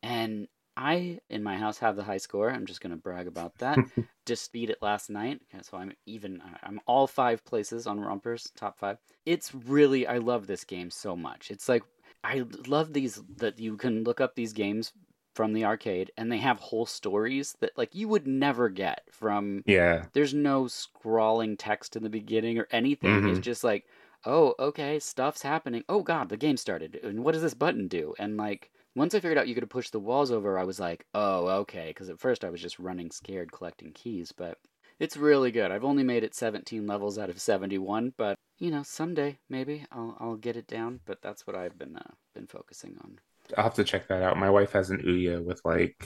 [0.02, 2.50] And I, in my house, have the high score.
[2.50, 3.78] I'm just going to brag about that.
[4.26, 6.42] just beat it last night, so I'm even.
[6.62, 8.96] I'm all five places on Rompers, top five.
[9.26, 11.50] It's really, I love this game so much.
[11.50, 11.82] It's like
[12.22, 14.92] I love these that you can look up these games
[15.34, 19.62] from the arcade, and they have whole stories that like you would never get from
[19.66, 20.06] yeah.
[20.12, 23.28] there's no scrawling text in the beginning or anything.
[23.28, 23.42] It's Mhm.
[23.42, 23.86] just like,
[24.24, 25.84] oh, okay, stuff's happening.
[25.88, 26.96] Oh god, the game started.
[27.02, 28.14] And what does this button do?
[28.18, 31.06] And like once I figured out you could push the walls over, I was like,
[31.14, 31.88] oh, okay.
[31.88, 34.58] Because at first I was just running scared collecting keys, but
[34.98, 35.70] it's really good.
[35.70, 40.16] I've only made it 17 levels out of 71, but you know, someday maybe I'll
[40.20, 41.00] I'll get it down.
[41.06, 43.18] But that's what I've been uh, been focusing on.
[43.56, 44.36] I'll have to check that out.
[44.38, 45.96] My wife has an Ouya with like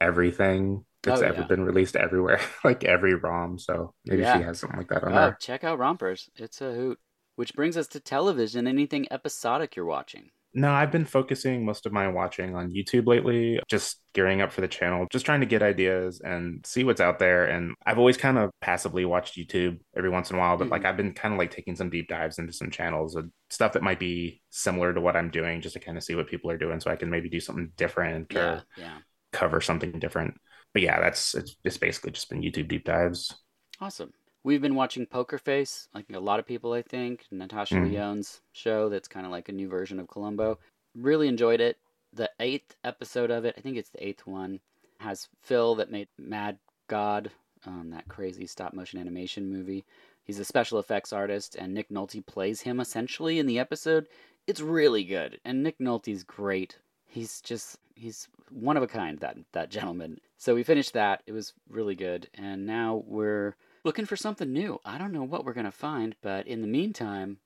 [0.00, 1.46] everything that's Oh, ever yeah.
[1.46, 3.58] been released everywhere, like every ROM.
[3.58, 4.38] So maybe Yeah.
[4.38, 5.36] she has something like that on Oh, there.
[5.40, 6.28] check out Rompers.
[6.36, 6.98] It's a hoot.
[7.36, 8.66] Which brings us to television.
[8.66, 10.30] Anything episodic you're watching?
[10.56, 14.62] No, I've been focusing most of my watching on YouTube lately, just gearing up for
[14.62, 17.44] the channel, just trying to get ideas and see what's out there.
[17.44, 20.80] And I've always kind of passively watched YouTube every once in a while, but like
[20.80, 20.88] mm-hmm.
[20.88, 23.82] I've been kind of like taking some deep dives into some channels and stuff that
[23.82, 26.56] might be similar to what I'm doing, just to kind of see what people are
[26.56, 28.98] doing so I can maybe do something different Yeah, or yeah.
[29.34, 30.38] cover something different.
[30.72, 33.36] But yeah, that's it's, it's basically just been YouTube deep dives.
[33.78, 34.10] Awesome.
[34.46, 37.26] We've been watching Poker Face, like a lot of people, I think.
[37.32, 37.90] Natasha Mhm.
[37.90, 40.60] Lyonne's show that's kind of like a new version of Columbo.
[40.94, 41.78] Really enjoyed it.
[42.12, 44.60] The eighth episode of it, I think it's the eighth one,
[45.00, 47.32] has Phil that made Mad God,
[47.64, 49.84] um, that crazy stop motion animation movie.
[50.22, 54.06] He's a special effects artist, and Nick Nolte plays him essentially in the episode.
[54.46, 56.78] It's really good, and Nick Nolte's great.
[57.08, 60.20] he's just he's one of a kind that that gentleman.
[60.36, 61.22] So we finished that.
[61.26, 64.78] It was really good, and now we're looking for something new.
[64.84, 67.38] I don't know what we're gonna find, but in the meantime,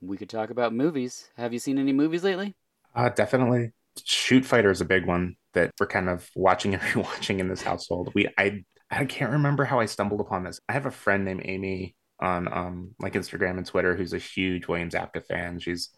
[0.00, 1.28] we could talk about movies.
[1.36, 2.54] Have you seen any movies lately?
[2.94, 3.72] Uh, definitely.
[4.02, 7.60] Shoot Fighter is a big one that we're kind of watching and rewatching in this
[7.60, 8.12] household.
[8.14, 10.60] We I I can't remember how I stumbled upon this.
[10.68, 14.68] I have a friend named Amy on um like Instagram and Twitter who's a huge
[14.68, 15.58] William Zabka fan.
[15.58, 15.90] She's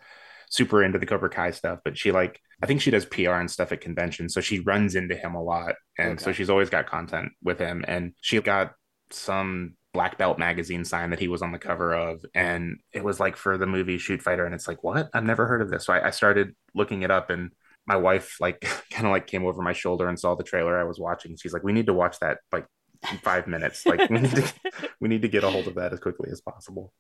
[0.49, 3.51] super into the Cobra Kai stuff, but she like I think she does PR and
[3.51, 6.25] stuff at conventions, so she runs into him a lot, and okay.
[6.25, 7.85] so she's always got content with him.
[7.89, 8.73] And she got
[9.11, 13.21] some Black Belt magazine sign that he was on the cover of, and it was
[13.21, 15.87] like for the movie Shoot Fighter, and it's like what I've never heard of this,
[15.87, 17.51] so I, I started looking it up, and
[17.87, 20.85] my wife like kind of like came over my shoulder and saw the trailer I
[20.85, 21.37] was watching.
[21.37, 22.67] She's like, "We need to watch that like
[23.23, 23.85] five minutes.
[23.87, 24.53] Like we need to
[25.01, 26.93] we need to get a hold of that as quickly as possible."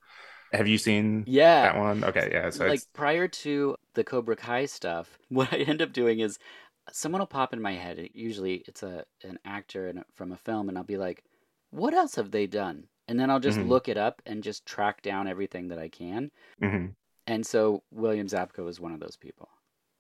[0.52, 2.04] Have you seen yeah that one?
[2.04, 2.50] Okay, yeah.
[2.50, 6.38] So like prior to the Cobra Kai stuff, what I end up doing is
[6.92, 8.08] someone will pop in my head.
[8.12, 11.24] Usually, it's a an actor in, from a film, and I'll be like,
[11.72, 13.68] "What else have they done?" And then I'll just mm-hmm.
[13.68, 16.30] look it up and just track down everything that I can.
[16.62, 16.86] Mm-hmm.
[17.26, 19.48] And so William Zabka was one of those people.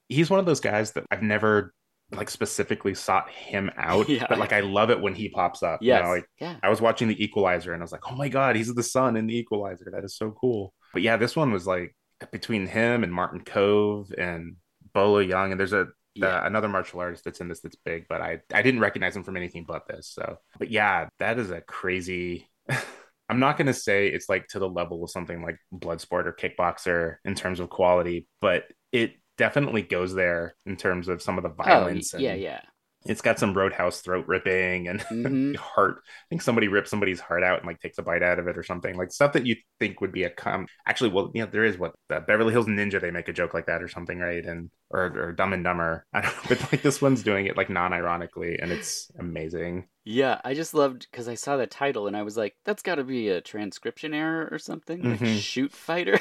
[0.08, 1.74] He's one of those guys that I've never
[2.12, 4.26] like specifically sought him out, yeah.
[4.28, 5.80] but like I love it when he pops up.
[5.82, 5.98] Yes.
[5.98, 6.56] You know, like yeah.
[6.62, 9.16] I was watching the Equalizer and I was like, oh my god, he's the son
[9.16, 9.90] in the Equalizer.
[9.92, 10.74] That is so cool.
[10.92, 11.96] But yeah, this one was like
[12.30, 14.56] between him and Martin Kove and
[14.94, 16.46] Bolo Yeung, and there's a yeah.
[16.46, 19.36] another martial artist that's in this that's big, but I I didn't recognize him from
[19.36, 20.08] anything but this.
[20.08, 22.48] So, but yeah, that is a crazy.
[23.28, 26.34] I'm not going to say it's like to the level of something like Bloodsport or
[26.34, 31.44] Kickboxer in terms of quality, but it definitely goes there in terms of some of
[31.44, 32.12] the oh, violence.
[32.14, 32.60] Oh, yeah, yeah.
[33.04, 35.54] It's got some roadhouse throat ripping and mm-hmm.
[35.54, 36.02] heart.
[36.06, 38.56] I think somebody rips somebody's heart out and like takes a bite out of it
[38.56, 38.96] or something.
[38.96, 40.66] Like stuff that you think would be a com.
[40.86, 43.00] Actually, well, yeah, there is what the Beverly Hills Ninja.
[43.00, 44.44] They make a joke like that or something, right?
[44.44, 46.06] And or, or Dumb and Dumber.
[46.12, 49.88] I don't know, but like this one's doing it like non-ironically, and it's amazing.
[50.04, 52.96] Yeah, I just loved because I saw the title and I was like, that's got
[52.96, 55.02] to be a transcription error or something.
[55.02, 55.38] Like mm-hmm.
[55.38, 56.18] shoot fighter.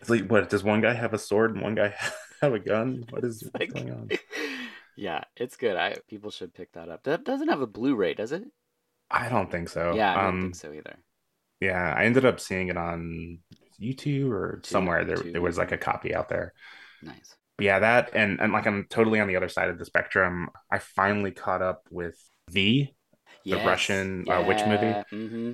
[0.00, 0.48] it's like, what?
[0.48, 1.94] Does one guy have a sword and one guy
[2.40, 3.04] have a gun?
[3.10, 4.10] What is like, going on?
[4.96, 5.76] Yeah, it's good.
[5.76, 7.04] I people should pick that up.
[7.04, 8.44] That doesn't have a Blu-ray, does it?
[9.10, 9.94] I don't think so.
[9.94, 10.96] Yeah, I don't um, think so either.
[11.60, 13.38] Yeah, I ended up seeing it on
[13.80, 15.04] YouTube or somewhere.
[15.04, 16.52] There, there was like a copy out there.
[17.02, 17.34] Nice.
[17.56, 20.48] But yeah, that and and like I'm totally on the other side of the spectrum.
[20.70, 22.16] I finally caught up with
[22.50, 22.94] Viy,
[23.44, 23.58] yes.
[23.58, 24.38] the Russian yeah.
[24.38, 24.94] uh, witch movie.
[25.12, 25.52] Mm-hmm.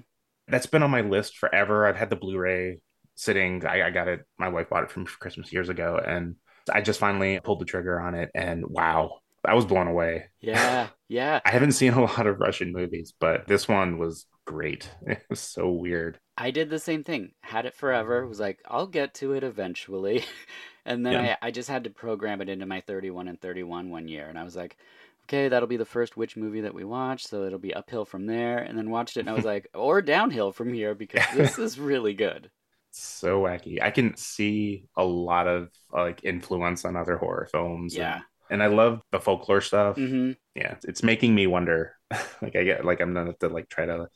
[0.49, 1.87] That's been on my list forever.
[1.87, 2.79] I've had the Blu-ray
[3.17, 3.67] sitting.
[3.67, 4.21] I, I got it.
[4.39, 6.37] My wife bought it from Christmas years ago, and
[6.73, 8.31] I just finally pulled the trigger on it.
[8.35, 10.27] And wow, I was blown away.
[10.41, 11.41] Yeah, yeah.
[11.45, 14.89] I haven't seen a lot of Russian movies, but this one was great.
[15.07, 16.19] It was so weird.
[16.39, 17.33] I did the same thing.
[17.41, 18.27] Had it forever.
[18.27, 20.25] Was like, I'll get to it eventually.
[20.85, 21.37] and then yeah.
[21.43, 24.29] I, I just had to program it into my 31 and 31 one year.
[24.29, 24.77] And I was like,
[25.25, 27.27] okay, that'll be the first witch movie that we watch.
[27.27, 28.59] So it'll be uphill from there.
[28.59, 31.79] And then watched it and I was like, or downhill from here because this is
[31.79, 32.51] really good.
[32.91, 33.83] So wacky.
[33.83, 37.95] I can see a lot of like influence on other horror films.
[37.95, 38.15] Yeah.
[38.15, 39.97] And and I love the folklore stuff.
[39.97, 40.33] Mm-hmm.
[40.55, 41.97] Yeah, it's making me wonder.
[42.43, 44.09] like I get like I'm gonna have to like try to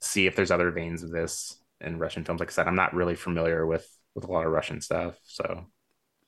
[0.00, 2.40] see if there's other veins of this in Russian films.
[2.40, 5.66] Like I said, I'm not really familiar with with a lot of Russian stuff, so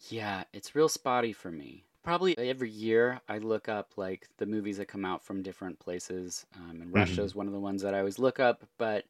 [0.09, 1.85] yeah, it's real spotty for me.
[2.03, 6.47] Probably every year I look up like the movies that come out from different places,
[6.57, 7.25] um, and Russia mm-hmm.
[7.25, 8.65] is one of the ones that I always look up.
[8.79, 9.05] But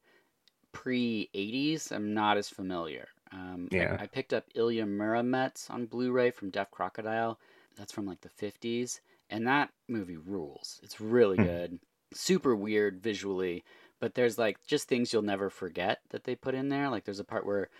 [0.73, 3.07] pre 80s, I'm not as familiar.
[3.33, 7.39] Um, yeah, I, I picked up Ilya Muromets on Blu-ray from Deaf Crocodile
[7.81, 9.01] that's from like the 50s.
[9.31, 10.81] And that movie rules.
[10.83, 11.45] It's really hmm.
[11.45, 11.79] good.
[12.13, 13.65] Super weird visually,
[14.01, 16.91] but there's like just things you'll never forget that they put in there.
[16.91, 17.71] Like there's a part where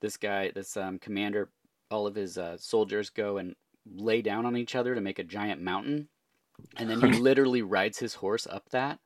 [0.00, 1.50] this guy, this um, commander,
[1.90, 3.54] all of his uh, soldiers go and
[3.92, 6.08] lay down on each other to make a giant mountain.
[6.76, 8.98] And then he literally rides his horse up that.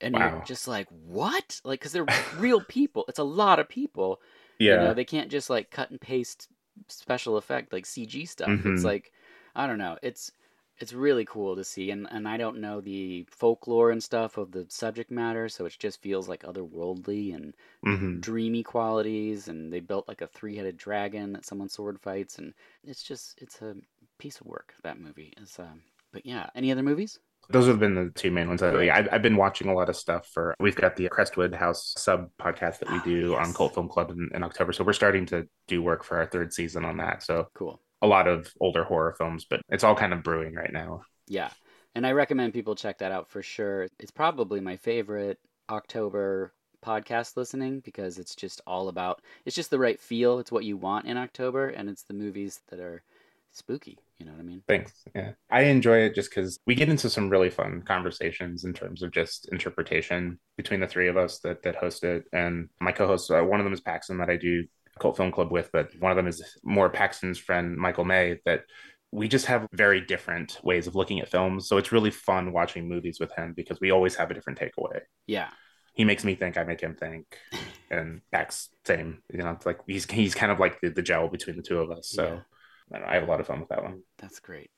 [0.00, 0.32] And wow.
[0.32, 1.60] you're just like, what?
[1.64, 3.04] Like, because they're real people.
[3.08, 4.20] It's a lot of people.
[4.58, 4.72] Yeah.
[4.72, 6.48] You know, they can't just like cut and paste
[6.88, 8.48] special effect, like CG stuff.
[8.48, 8.74] Mm-hmm.
[8.74, 9.12] It's like
[9.54, 9.98] I don't know.
[10.02, 10.32] It's
[10.78, 14.50] it's really cool to see and and I don't know the folklore and stuff of
[14.50, 17.54] the subject matter, so it just feels like otherworldly and
[17.86, 18.20] mm-hmm.
[18.20, 23.02] dreamy qualities and they built like a three-headed dragon that someone sword fights and it's
[23.02, 23.76] just it's a
[24.18, 25.82] piece of work that movie is um
[26.14, 27.18] but yeah, any other movies?
[27.50, 28.62] Those have been the two main ones.
[28.62, 30.54] I've, I've been watching a lot of stuff for.
[30.58, 33.46] We've got the Crestwood House sub podcast that we oh, do yes.
[33.46, 36.24] on Cult Film Club in, in October, so we're starting to do work for our
[36.24, 37.22] third season on that.
[37.22, 40.72] So cool a lot of older horror films, but it's all kind of brewing right
[40.72, 41.02] now.
[41.26, 41.48] Yeah.
[41.94, 43.88] And I recommend people check that out for sure.
[43.98, 45.38] It's probably my favorite
[45.70, 46.52] October
[46.84, 50.38] podcast listening because it's just all about it's just the right feel.
[50.38, 53.02] It's what you want in October and it's the movies that are
[53.52, 53.98] spooky.
[54.18, 54.62] You know what I mean?
[54.68, 54.92] Thanks.
[55.14, 55.30] Yeah.
[55.50, 59.12] I enjoy it just because we get into some really fun conversations in terms of
[59.12, 62.24] just interpretation between the three of us that, that host it.
[62.34, 64.66] And my co hosts, uh, one of them is Paxton that I do
[64.98, 68.64] Cult Film Club with, but one of them is more Paxton's friend, Michael May, that
[69.10, 71.68] we just have very different ways of looking at films.
[71.68, 75.00] So it's really fun watching movies with him because we always have a different takeaway.
[75.26, 75.50] Yeah.
[75.94, 77.26] He makes me think, I make him think.
[77.90, 79.22] And Pax, same.
[79.30, 81.78] You know, it's like he's he's kind of like the, the gel between the two
[81.78, 82.08] of us.
[82.08, 82.40] So
[82.92, 84.02] I, know, I have a lot of fun with that one.
[84.18, 84.70] That's great.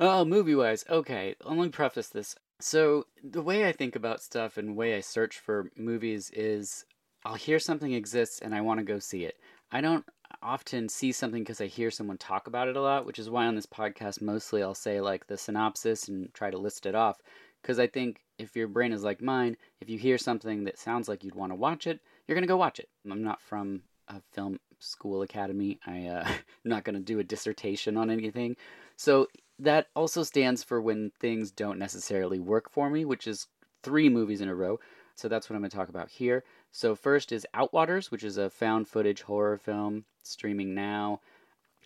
[0.00, 1.36] Oh, movie wise, okay.
[1.42, 2.36] Let me preface this.
[2.60, 6.84] So the way I think about stuff and the way I search for movies is
[7.24, 9.38] I'll hear something exists and I want to go see it.
[9.72, 10.04] I don't
[10.42, 13.46] often see something because I hear someone talk about it a lot, which is why
[13.46, 17.18] on this podcast mostly I'll say like the synopsis and try to list it off.
[17.62, 21.08] Because I think if your brain is like mine, if you hear something that sounds
[21.08, 22.88] like you'd want to watch it, you're gonna go watch it.
[23.10, 25.78] I'm not from a film school academy.
[25.86, 28.56] I uh, I'm not gonna do a dissertation on anything.
[28.96, 33.46] So that also stands for when things don't necessarily work for me, which is
[33.82, 34.78] three movies in a row.
[35.14, 36.44] So that's what I'm going to talk about here.
[36.76, 41.20] So, first is Outwaters, which is a found footage horror film streaming now.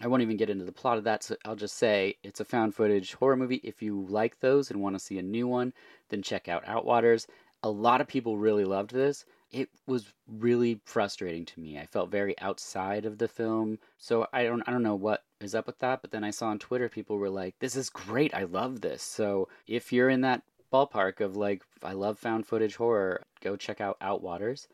[0.01, 2.45] I won't even get into the plot of that, so I'll just say it's a
[2.47, 3.61] found footage horror movie.
[3.63, 5.75] If you like those and want to see a new one,
[6.09, 7.27] then check out Outwaters.
[7.63, 9.27] A lot of people really loved this.
[9.53, 11.79] It was really frustrating to me.
[11.79, 13.81] I felt very outside of the film.
[13.99, 16.47] So I don't I don't know what is up with that, but then I saw
[16.47, 18.33] on Twitter people were like, "This is great.
[18.33, 22.77] I love this." So if you're in that ballpark of like I love found footage
[22.77, 24.67] horror, go check out Outwaters.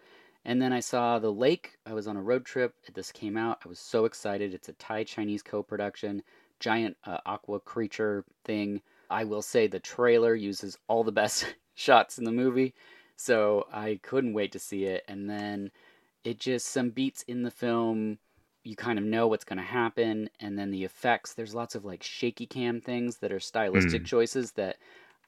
[0.44, 1.78] And then I saw The Lake.
[1.86, 2.74] I was on a road trip.
[2.94, 3.58] This came out.
[3.64, 4.52] I was so excited.
[4.54, 6.22] It's a Thai Chinese co production,
[6.60, 8.82] giant uh, aqua creature thing.
[9.10, 12.74] I will say the trailer uses all the best shots in the movie.
[13.16, 15.04] So I couldn't wait to see it.
[15.08, 15.70] And then
[16.24, 18.18] it just, some beats in the film,
[18.64, 20.30] you kind of know what's going to happen.
[20.40, 24.06] And then the effects, there's lots of like shaky cam things that are stylistic Mm.
[24.06, 24.76] choices that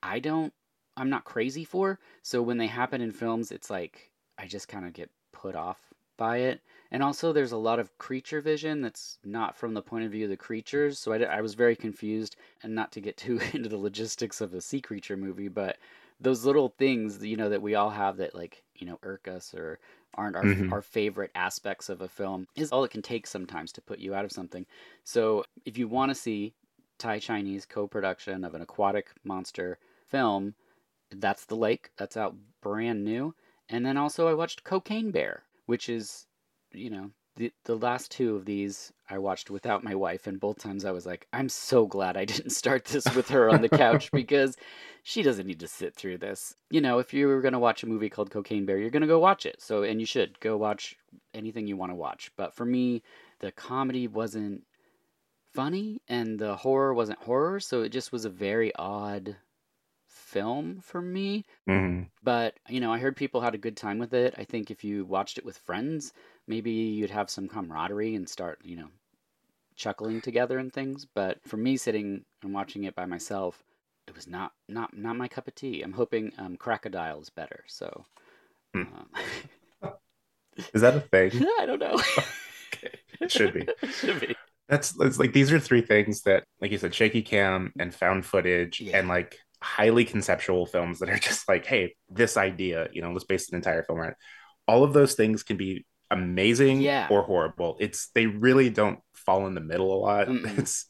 [0.03, 0.53] I don't,
[0.97, 1.99] I'm not crazy for.
[2.23, 5.93] So when they happen in films, it's like, I just kind of get put off
[6.17, 6.63] by it.
[6.91, 10.25] And also, there's a lot of creature vision that's not from the point of view
[10.25, 10.99] of the creatures.
[10.99, 12.37] So I, I was very confused.
[12.63, 15.79] And not to get too into the logistics of a sea creature movie, but
[16.21, 19.55] those little things, you know, that we all have that, like, you know, irk us
[19.55, 19.79] or
[20.15, 20.71] aren't our, Mhm.
[20.71, 24.15] our favorite aspects of a film is all it can take sometimes to put you
[24.15, 24.67] out of something.
[25.05, 26.55] So if you want to see
[26.99, 30.55] Thai Chinese co production of an aquatic monster film,
[31.11, 31.91] that's The Lake.
[31.97, 33.35] That's out brand new.
[33.69, 36.27] And then also I watched Cocaine Bear, which is,
[36.73, 40.59] you know, the the last two of these I watched without my wife, and both
[40.59, 43.69] times I was like, I'm so glad I didn't start this with her on the
[43.69, 44.57] couch because
[45.03, 46.55] she doesn't need to sit through this.
[46.71, 49.19] You know, if you were gonna watch a movie called Cocaine Bear, you're gonna go
[49.19, 49.61] watch it.
[49.61, 50.97] So and you should go watch
[51.35, 52.31] anything you want to watch.
[52.37, 53.03] But for me,
[53.41, 54.65] the comedy wasn't
[55.57, 59.37] funny and the horror wasn't horror, so it just was a very odd
[60.09, 61.45] film for me.
[61.67, 64.35] hmm But, you know, I heard people had a good time with it.
[64.39, 66.13] I think if you watched it with friends,
[66.47, 68.89] maybe you'd have some camaraderie and start, you know,
[69.77, 71.07] chuckling together and things.
[71.07, 73.63] But for me sitting and watching it by myself,
[74.09, 75.83] it was not not not my cup of tea.
[75.83, 77.65] I'm hoping um, Crocodile is better.
[77.69, 78.05] So
[78.75, 78.83] Hmm.
[78.83, 79.09] um,
[80.75, 81.31] Is that a thing?
[81.61, 82.01] I don't know.
[83.21, 83.67] It should be.
[83.83, 84.37] It should be.
[84.69, 88.27] That's it's like these are three things that, like you said, shaky cam and found
[88.27, 88.99] footage Yeah.
[88.99, 93.25] and like highly conceptual films that are just like, hey, this idea, you know, let's
[93.25, 94.11] base an entire film around.
[94.13, 94.17] it.
[94.69, 97.07] All of those things can be amazing Yeah.
[97.11, 97.77] or horrible.
[97.81, 100.29] It's they really don't fall in the middle a lot.
[100.29, 100.47] Mm-mm.
[100.59, 100.87] It's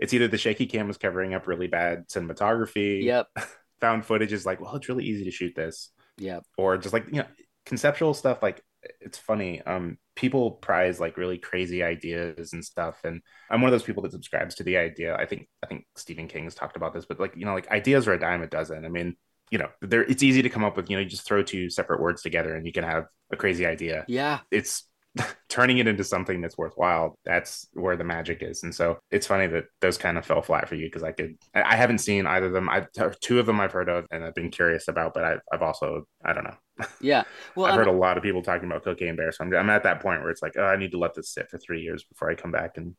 [0.00, 3.02] it's either the shaky cam is covering up really bad cinematography.
[3.04, 3.28] Yep.
[3.80, 5.90] Found footage is like, well, it's really easy to shoot this.
[6.18, 6.44] Yep.
[6.56, 7.26] or just like you know
[7.66, 8.62] conceptual stuff like
[9.00, 13.72] it's funny um people prize like really crazy ideas and stuff and i'm one of
[13.72, 15.16] those people that subscribes to the idea.
[15.16, 17.70] I think i think stephen king has talked about this but like you know like
[17.70, 18.84] ideas are a dime a dozen.
[18.84, 19.16] I mean
[19.50, 21.68] you know there it's easy to come up with you know you just throw two
[21.70, 24.04] separate words together and you can have a crazy idea.
[24.08, 24.40] Yeah.
[24.50, 24.86] it's
[25.48, 29.46] turning it into something that's worthwhile that's where the magic is and so it's funny
[29.46, 32.26] that those kind of fell flat for you because i could i I haven't seen
[32.26, 32.88] either of them i've
[33.20, 36.04] two of them i've heard of and i've been curious about but i've, I've also
[36.24, 36.56] i don't know
[37.00, 37.22] Yeah.
[37.54, 39.70] Well, i've I'm- heard a lot of people talking about cocaine bear so I'm, I'm
[39.70, 41.82] at that point where it's like oh i need to let this sit for three
[41.82, 42.94] years before i come back and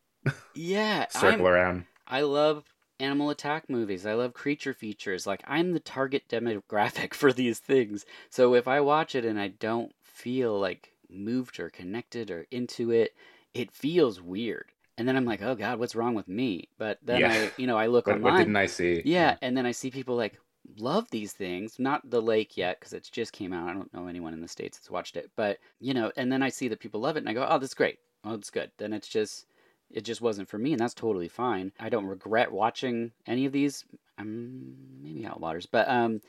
[0.54, 1.08] yeah.
[1.10, 2.64] circle I'm- around I love
[3.00, 4.06] animal attack movies.
[4.06, 5.26] I love creature features.
[5.26, 8.06] Like I'm the target demographic for these things.
[8.30, 12.92] So if I watch it and I don't feel like moved or connected or into
[12.92, 13.16] it,
[13.54, 14.72] it feels weird.
[14.98, 17.32] And then I'm like, "Oh god, what's wrong with me?" But then Yeah.
[17.32, 19.92] I, you know, I look what, what didn't i see Yeah, and then I see
[19.92, 20.40] people like
[20.78, 21.80] love these things.
[21.80, 23.70] Not the lake yet because it's just came out.
[23.70, 26.42] I don't know anyone in the states that's watched it, but you know, and then
[26.42, 28.00] I see that people love it, and I go, "Oh, that's great.
[28.24, 29.48] Oh, that's good." Then it's just
[29.92, 31.72] it just wasn't for me, and that's totally fine.
[31.80, 33.86] I don't regret watching any of these.
[34.18, 36.22] Um, maybe Outwaters, but um,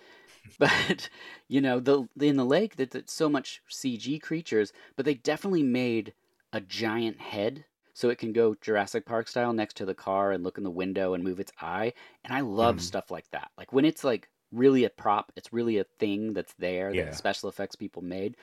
[0.59, 1.09] but
[1.49, 5.63] you know, the in the lake that that's so much CG creatures, but they definitely
[5.63, 6.15] made
[6.53, 10.45] a giant head so it can go Jurassic Park style next to the car and
[10.45, 11.93] look in the window and move its eye.
[12.25, 12.81] And I love Mhm.
[12.81, 13.51] stuff like that.
[13.57, 17.05] Like when it's like really a prop, it's really a thing that's there Yeah.
[17.05, 18.37] that special effects people made.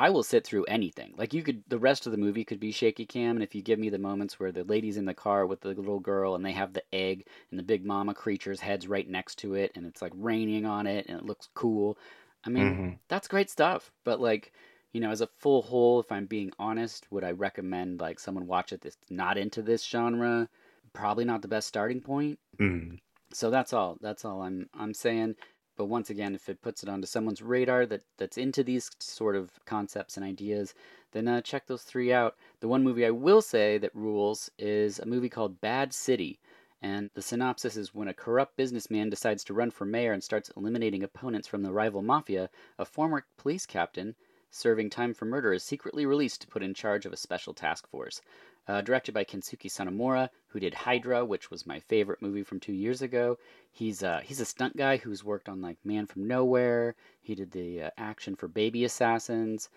[0.00, 1.12] I will sit through anything.
[1.16, 3.60] Like you could, the rest of the movie could be shaky cam, and if you
[3.62, 6.44] give me the moments where the lady's in the car with the little girl and
[6.44, 9.84] they have the egg and the big mama creature's head's right next to it, and
[9.86, 11.98] it's like raining on it and it looks cool.
[12.44, 12.98] I mean, Mhm.
[13.08, 13.92] that's great stuff.
[14.04, 14.52] But like,
[14.92, 18.46] you know, as a full whole, if I'm being honest, would I recommend like someone
[18.46, 20.48] watch it that's not into this genre?
[20.94, 22.38] Probably not the best starting point.
[22.58, 23.00] Mhm.
[23.32, 23.98] So that's all.
[24.00, 25.36] That's all I'm I'm saying.
[25.80, 29.34] But once again, if it puts it onto someone's radar that that's into these sort
[29.34, 30.74] of concepts and ideas,
[31.12, 32.36] then uh, check those three out.
[32.60, 36.38] The one movie I will say that rules is a movie called Bad City.
[36.82, 40.52] And the synopsis is when a corrupt businessman decides to run for mayor and starts
[40.54, 44.16] eliminating opponents from the rival mafia, a former police captain
[44.50, 47.88] serving time for murder is secretly released to put in charge of a special task
[47.88, 48.20] force.
[48.68, 52.72] Uh, directed by Kensuke Sonomura, who did Hydra, which was my favorite movie from two
[52.72, 53.38] years ago.
[53.72, 56.94] He's uh, he's a stunt guy who's worked on like Man from Nowhere.
[57.20, 59.70] He did the uh, action for Baby Assassins.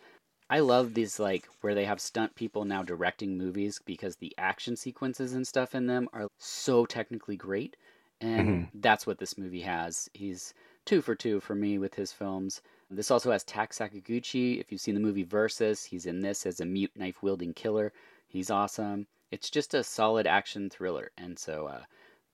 [0.49, 4.75] I love these like where they have stunt people now directing movies because the action
[4.75, 7.75] sequences and stuff in them are so technically great,
[8.21, 10.09] and that's what this movie has.
[10.13, 10.53] He's
[10.85, 12.61] two for two for me with his films.
[12.95, 14.59] This also has Tak Sakaguchi.
[14.59, 17.91] If you've seen the movie Versus, he's in this as a mute knife wielding killer.
[18.27, 19.07] He's awesome.
[19.31, 21.83] It's just a solid action thriller, and so uh,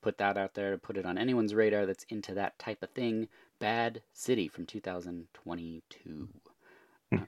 [0.01, 2.89] put that out there to put it on anyone's radar that's into that type of
[2.89, 3.29] thing.
[3.59, 6.27] Bad City from 2022.
[7.13, 7.19] Uh,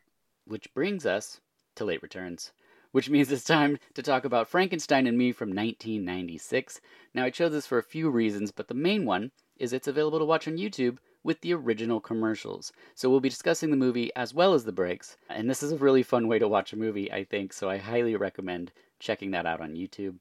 [0.45, 1.39] which brings us
[1.75, 2.51] to late returns,
[2.91, 6.81] which means it's time to talk about Frankenstein and Me from 1996.
[7.13, 10.19] Now, I chose this for a few reasons, but the main one is it's available
[10.19, 12.71] to watch on YouTube with the original commercials.
[12.95, 15.77] So we'll be discussing the movie as well as the breaks, and this is a
[15.77, 19.45] really fun way to watch a movie, I think, so I highly recommend checking that
[19.45, 20.15] out on YouTube.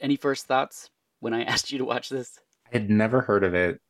[0.00, 0.90] Any first thoughts
[1.20, 2.40] when I asked you to watch this?
[2.66, 3.80] I had never heard of it.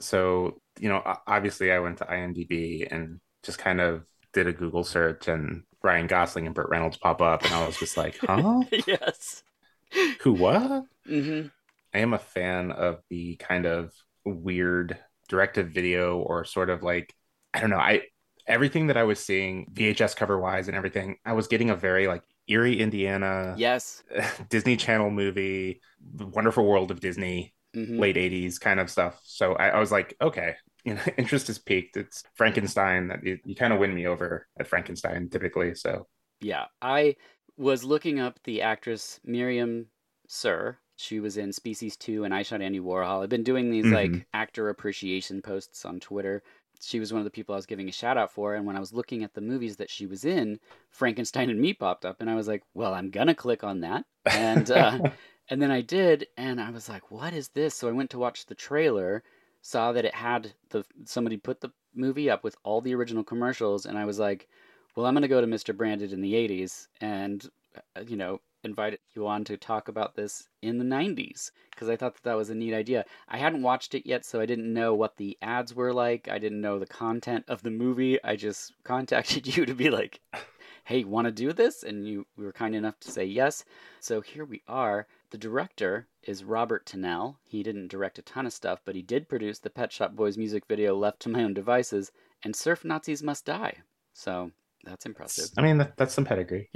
[0.00, 4.84] So, you know, obviously I went to IMDb and just kind of did a Google
[4.84, 8.62] search and Ryan Gosling and Burt Reynolds pop up and I was just like, huh?
[8.86, 9.42] yes.
[10.22, 10.84] Who what?
[11.06, 11.46] hmm
[11.92, 13.92] I am a fan of the kind of
[14.24, 14.98] weird
[15.28, 17.14] directive video or sort of like
[17.52, 18.02] I don't know, I
[18.46, 22.06] everything that I was seeing VHS cover wise and everything, I was getting a very
[22.08, 24.02] like Erie, Indiana, Yes.
[24.50, 25.80] Disney Channel movie,
[26.16, 29.20] The Wonderful World of Disney, hmm late 80s kind of stuff.
[29.24, 31.96] So I, I was like, okay, you know, interest is peaked.
[31.96, 35.74] It's Frankenstein that you, you kind of win me over at Frankenstein typically.
[35.74, 36.06] So
[36.40, 37.16] Yeah, I
[37.56, 39.86] was looking up the actress Myriam
[40.28, 40.78] Cyr.
[40.96, 43.22] She was in Species 2 and I Shot Andy Warhol.
[43.22, 44.24] I've been doing these like Mhm.
[44.32, 46.42] actor appreciation posts on Twitter.
[46.80, 48.76] She was one of the people I was giving a shout out for, and when
[48.76, 52.20] I was looking at the movies that she was in, Frankenstein and Me popped up,
[52.20, 54.98] and I was like, "Well, I'm gonna click on that." And uh,
[55.48, 58.18] and then I did, and I was like, "What is this?" So I went to
[58.18, 59.22] watch the trailer,
[59.62, 63.86] saw that it had the somebody put the movie up with all the original commercials,
[63.86, 64.48] and I was like,
[64.94, 65.74] "Well, I'm gonna go to Mr.
[65.76, 67.48] Branded in the '80s and
[67.96, 71.96] uh, you know invite you on to talk about this in the '90s because I
[71.96, 73.04] thought that that was a neat idea.
[73.28, 76.28] I hadn't watched it yet, so I didn't know what the ads were like.
[76.28, 78.22] I didn't know the content of the movie.
[78.22, 80.20] I just contacted you to be like,
[80.84, 83.64] "Hey, want to do this?" And you were kind enough to say yes.
[84.00, 85.06] So here we are.
[85.30, 87.36] The director is Robert Tinnell.
[87.44, 90.38] He didn't direct a ton of stuff, but he did produce the Pet Shop Boys
[90.38, 92.12] music video "Left to My Own Devices"
[92.42, 93.78] and "Surf Nazis Must Die."
[94.12, 94.52] So
[94.84, 95.50] that's impressive.
[95.56, 96.68] I mean, that's some pedigree.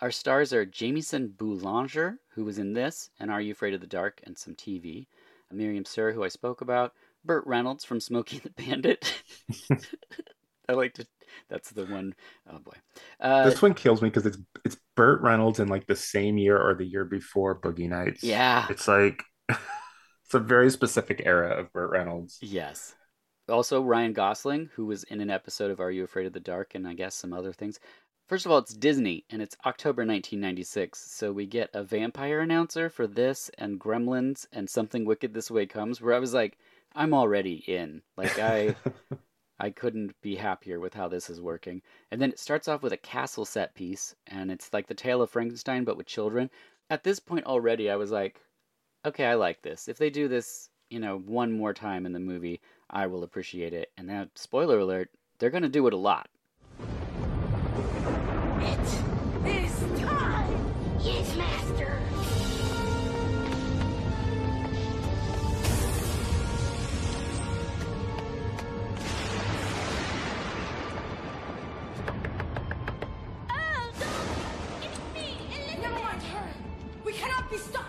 [0.00, 3.86] Our stars are Jamieson Boulanger, who was in this and Are You Afraid of the
[3.86, 5.08] Dark and some TV,
[5.52, 6.92] Myriam Cyr, who I spoke about,
[7.24, 9.22] Burt Reynolds from Smokey the Bandit.
[10.68, 11.06] I like to.
[11.48, 12.14] That's the one
[12.50, 12.76] oh boy.
[13.20, 16.56] Uh, this one kills me because it's it's Burt Reynolds in like the same year
[16.58, 18.22] or the year before Boogie Nights.
[18.22, 18.66] yeah.
[18.70, 22.38] It's like it's a very specific era of Burt Reynolds.
[22.40, 22.94] Yes.
[23.48, 26.74] Also, Ryan Gosling, who was in an episode of Are You Afraid of the Dark
[26.74, 27.80] and I guess some other things.
[28.28, 32.90] First of all, it's Disney and it's October 1996, so we get a vampire announcer
[32.90, 36.58] for this and Gremlins and Something Wicked This Way Comes, where I was like,
[36.94, 38.02] I'm already in.
[38.18, 38.76] Like, I.
[39.60, 41.82] I couldn't be happier with how this is working.
[42.12, 45.20] And then it starts off with a castle set piece, and it's like the tale
[45.20, 46.48] of Frankenstein, but with children.
[46.90, 48.40] At this point already, I was like,
[49.04, 49.88] okay, I like this.
[49.88, 52.60] If they do this, you know, one more time in the movie,
[52.90, 53.90] I will appreciate it.
[53.96, 56.28] And now, spoiler alert, they're going to do it a lot.
[59.80, 59.94] It's!
[61.00, 62.00] Yes, Master!
[73.48, 74.06] Oh, no.
[74.82, 75.36] it's me,
[75.80, 76.48] Never mind her.
[77.04, 77.87] We cannot be stopped.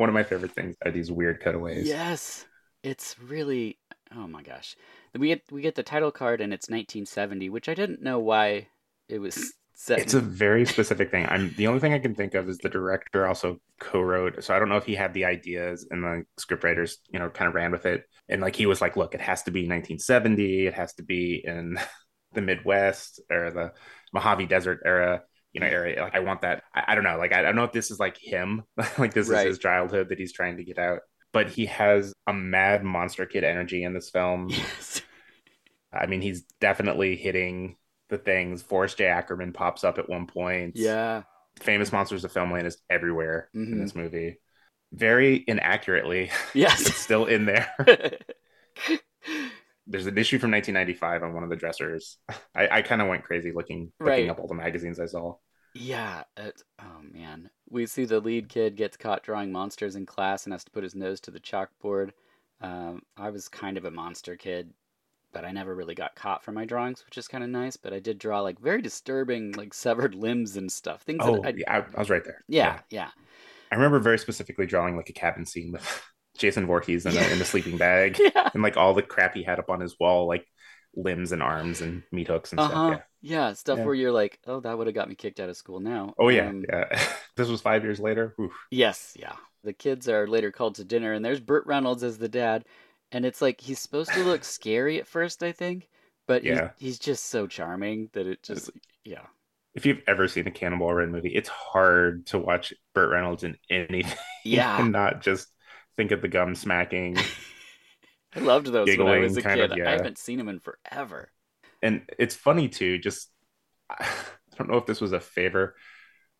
[0.00, 1.86] One of my favorite things are these weird cutaways.
[1.86, 2.46] Yes,
[2.82, 3.78] it's really.
[4.16, 4.74] Oh my gosh,
[5.14, 8.68] we get we get the title card and it's 1970, which I didn't know why
[9.10, 9.98] it was set.
[9.98, 11.26] It's a very specific thing.
[11.28, 14.42] I'm the only thing I can think of is the director also co-wrote.
[14.42, 17.48] So I don't know if he had the ideas and the scriptwriters, you know, kind
[17.48, 18.04] of ran with it.
[18.26, 20.66] And like he was like, look, it has to be 1970.
[20.66, 21.78] It has to be in
[22.32, 23.72] the Midwest or the
[24.14, 25.22] Mojave Desert era,
[25.52, 26.02] you know, area.
[26.02, 26.62] Like I want that.
[26.74, 27.16] I, I don't know.
[27.18, 28.62] Like I, I don't know if this is like him,
[28.98, 29.46] like this Right.
[29.46, 31.00] is his childhood that he's trying to get out.
[31.32, 34.48] But he has a mad monster kid energy in this film.
[34.50, 35.02] yes.
[35.92, 37.76] I mean, he's definitely hitting
[38.08, 38.62] the things.
[38.62, 39.06] Forrest J.
[39.06, 40.76] Ackerman pops up at one point.
[40.76, 41.22] Yeah.
[41.60, 43.72] Famous Monsters of Filmland is everywhere Mhm.
[43.72, 44.38] in this movie.
[44.92, 46.94] Very inaccurately, it's Yes.
[46.96, 47.72] still in there.
[49.90, 52.18] There's an issue from 1995 on one of the dressers.
[52.54, 55.34] I, I kind of went crazy looking looking up all the magazines I saw.
[55.74, 56.24] yeah.
[56.36, 60.52] It, oh man, we see the lead kid gets caught drawing monsters in class and
[60.52, 62.10] has to put his nose to the chalkboard.
[62.60, 64.72] Um, I was kind of a monster kid,
[65.32, 67.76] but I never really got caught for my drawings, which is kind of nice.
[67.76, 71.02] But I did draw like very disturbing, like severed limbs and stuff.
[71.02, 72.44] Things Oh, yeah, I, I was right there.
[72.48, 73.10] yeah, yeah.
[73.70, 76.02] I remember very specifically drawing like a cabin scene with
[76.40, 77.26] Jason Voorhees in, Yeah.
[77.26, 78.50] a, in a sleeping bag Yeah.
[78.54, 80.46] and like all the crap he had up on his wall, like
[80.94, 82.84] limbs and arms and meat hooks and Uh stuff.
[82.86, 83.00] Yeah.
[83.22, 83.52] Yeah.
[83.54, 83.84] Stuff Yeah.
[83.84, 86.14] where you're like, oh, that would have got me kicked out of school now.
[86.18, 86.86] Oh yeah, Um, yeah.
[87.36, 88.34] this was five years later.
[88.40, 88.52] Oof.
[88.70, 89.36] Yes, yeah.
[89.64, 92.64] The kids are later called to dinner, and there's Burt Reynolds as the dad,
[93.12, 95.88] and it's like he's supposed to look scary at first, I think,
[96.26, 96.70] but Yeah.
[96.78, 98.70] he's, he's just so charming that it just,
[99.04, 99.26] yeah,
[99.74, 103.56] If you've ever seen a Cannonball Run movie, it's hard to watch Burt Reynolds in
[103.68, 104.80] anything yeah.
[104.80, 105.48] and not just
[106.00, 107.16] think of the gum smacking.
[108.34, 109.72] I loved those when I was a kind kid.
[109.72, 109.88] of, yeah.
[109.88, 111.30] I haven't seen him in forever.
[111.82, 112.96] and it's funny too.
[112.98, 113.30] Just
[113.90, 114.06] I
[114.56, 115.74] don't know if this was a favor.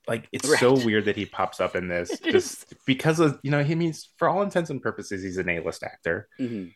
[0.09, 0.59] Like it's Right.
[0.59, 4.09] so weird that he pops up in this just because of you know he means
[4.17, 6.29] for all intents and purposes he's an A-list actor.
[6.39, 6.67] hmm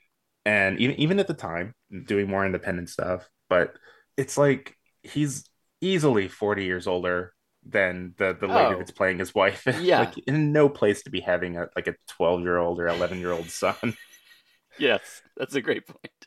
[0.47, 1.75] and even even at the time
[2.05, 3.73] doing more independent stuff but
[4.19, 5.49] it's like he's
[5.81, 7.33] easily 40 years older
[7.67, 8.79] than the the lady Oh.
[8.79, 10.01] that's playing his wife Yeah.
[10.01, 13.21] like in no place to be having a like a 12 year old or 11
[13.21, 13.77] year old son
[14.79, 16.27] Yes, that's a great point.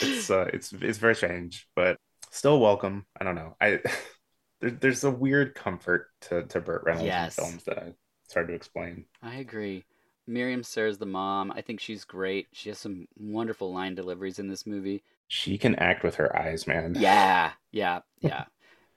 [0.00, 1.98] it's uh it's it's very strange but
[2.30, 3.78] still welcome i don't know i
[4.60, 7.38] there, there's a weird comfort to to burt reynolds Yes.
[7.38, 7.92] in films that I,
[8.24, 9.84] it's hard to explain I agree.
[10.28, 11.52] Myriam Cyr's the mom.
[11.52, 12.46] I think she's great.
[12.52, 15.02] She has some wonderful line deliveries in this movie.
[15.28, 18.44] she can act with her eyes man Yeah, yeah, yeah.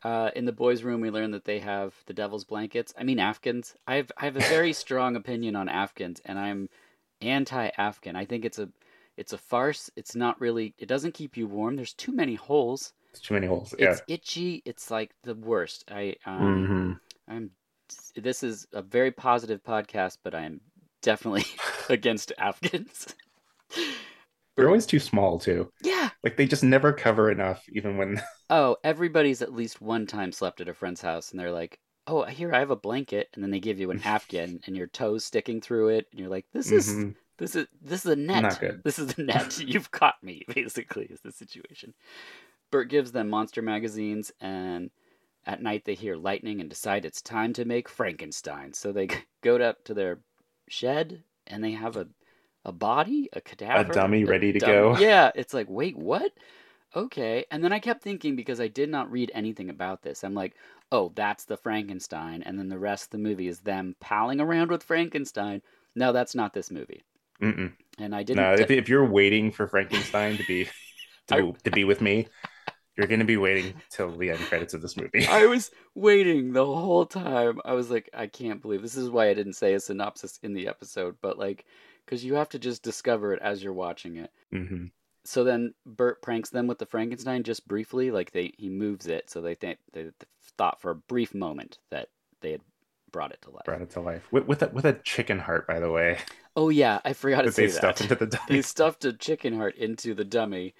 [0.03, 2.93] Uh, in the boys' room, we learn that they have the devil's blankets.
[2.97, 3.75] I mean, Afghans.
[3.87, 6.69] I have I have a very strong opinion on Afghans, and I'm
[7.21, 8.15] anti-Afghan.
[8.15, 8.69] I think it's a
[9.17, 9.89] it's a farce.
[9.95, 10.75] It's not really.
[10.77, 11.75] It doesn't keep you warm.
[11.75, 12.93] There's too many holes.
[13.11, 14.61] it's too many holes yeah It's itchy.
[14.65, 15.85] It's like the worst.
[15.89, 16.99] I um, Mhm.
[17.27, 17.51] I'm.
[18.15, 20.59] This is a very positive podcast, but I'm
[21.01, 21.45] definitely
[21.89, 23.15] against Afghans.
[24.57, 26.09] they're always too small too yeah.
[26.23, 30.59] like they just never cover enough even when Oh, everybody's at least one time slept
[30.61, 33.51] at a friend's house and they're like, "Oh, here I have a blanket." And then
[33.51, 36.71] they give you an Afghan and your toes sticking through it and you're like, "This
[36.73, 37.15] is Mhm.
[37.37, 38.43] this is this is a net.
[38.43, 38.83] Not good.
[38.83, 39.57] This is the net.
[39.65, 41.93] You've caught me." Basically, is the situation.
[42.71, 44.91] Burt gives them monster magazines and
[45.45, 48.73] at night they hear lightning and decide it's time to make Frankenstein.
[48.73, 49.09] So they
[49.41, 50.19] go up to their
[50.69, 52.07] shed and they have a
[52.67, 54.73] a body, a cadaver, a dummy ready to dummy.
[54.73, 54.97] go.
[54.97, 56.31] Yeah, it's like, wait, what?
[56.95, 57.45] Okay.
[57.51, 60.23] And then I kept thinking because I did not read anything about this.
[60.23, 60.55] I'm like,
[60.91, 62.43] oh, that's the Frankenstein.
[62.43, 65.61] And then the rest of the movie is them palling around with Frankenstein.
[65.95, 67.03] No, that's not this movie.
[67.41, 67.73] Mm-mm.
[67.97, 68.43] And I didn't.
[68.43, 70.65] No, if, if you're waiting for Frankenstein to be
[71.27, 72.27] to, I- to be with me,
[72.97, 75.27] you're going to be waiting till the end credits of this movie.
[75.27, 77.61] I was waiting the whole time.
[77.63, 80.53] I was like, I can't believe this is why I didn't say a synopsis in
[80.53, 81.65] the episode, but like,
[82.07, 84.31] because you have to just discover it as you're watching it.
[84.51, 84.87] hmm
[85.25, 89.29] So then Burt pranks them with the Frankenstein just briefly, like they he moves it,
[89.29, 90.09] so they think they
[90.57, 92.09] thought for a brief moment that
[92.41, 92.61] they had
[93.11, 93.65] brought it to life.
[93.65, 96.19] Brought it to life with with a, with a chicken heart, by the way,
[96.55, 98.01] Oh yeah, I forgot to that say they stuffed that.
[98.01, 100.73] into the they stuffed a chicken heart into the dummy.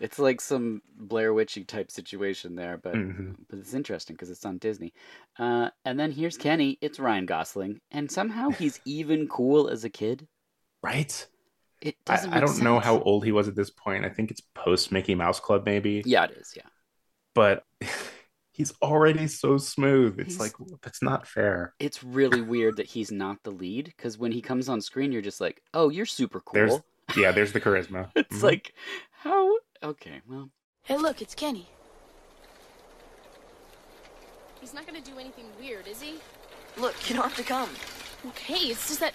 [0.00, 3.36] It's like some Blair Witchy type situation there, but Mhm.
[3.48, 4.92] but it's interesting because it's on Disney.
[5.38, 6.78] Uh, and then here's Kenny.
[6.80, 10.26] It's Ryan Gosling, and somehow he's even cool as a kid.
[10.82, 11.26] Right?
[11.80, 12.30] It I, doesn't.
[12.32, 14.04] I make don't know how old he was at this point.
[14.04, 16.02] I think it's post Mickey Mouse Club, maybe.
[16.04, 16.52] Yeah, it is.
[16.56, 16.62] Yeah.
[17.34, 17.64] But
[18.52, 20.18] he's already so smooth.
[20.18, 20.52] It's He's- like
[20.82, 21.74] that's not fair.
[21.78, 25.22] It's really weird that he's not the lead because when he comes on screen, you're
[25.22, 26.54] just like, oh, you're super cool.
[26.54, 26.78] There's
[27.16, 28.10] yeah, there's the charisma.
[28.16, 28.42] it's Mhm.
[28.42, 28.74] like,
[29.10, 29.56] how?
[29.82, 30.50] Okay, well,
[30.82, 31.68] Hey, look, it's Kenny.
[34.60, 36.16] He's not gonna do anything weird, is he?
[36.76, 37.68] Look, you don't have to come.
[38.28, 39.14] Okay, it's just that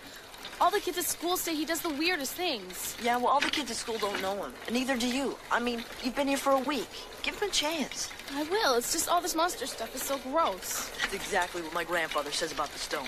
[0.61, 2.95] all the kids at school say he does the weirdest things.
[3.03, 5.37] Yeah, well, all the kids at school don't know him, and neither do you.
[5.51, 6.87] I mean, you've been here for a week.
[7.23, 8.09] Give him a chance.
[8.33, 8.75] I will.
[8.75, 10.89] It's just all this monster stuff is so gross.
[11.01, 13.07] That's exactly what my grandfather says about the stone.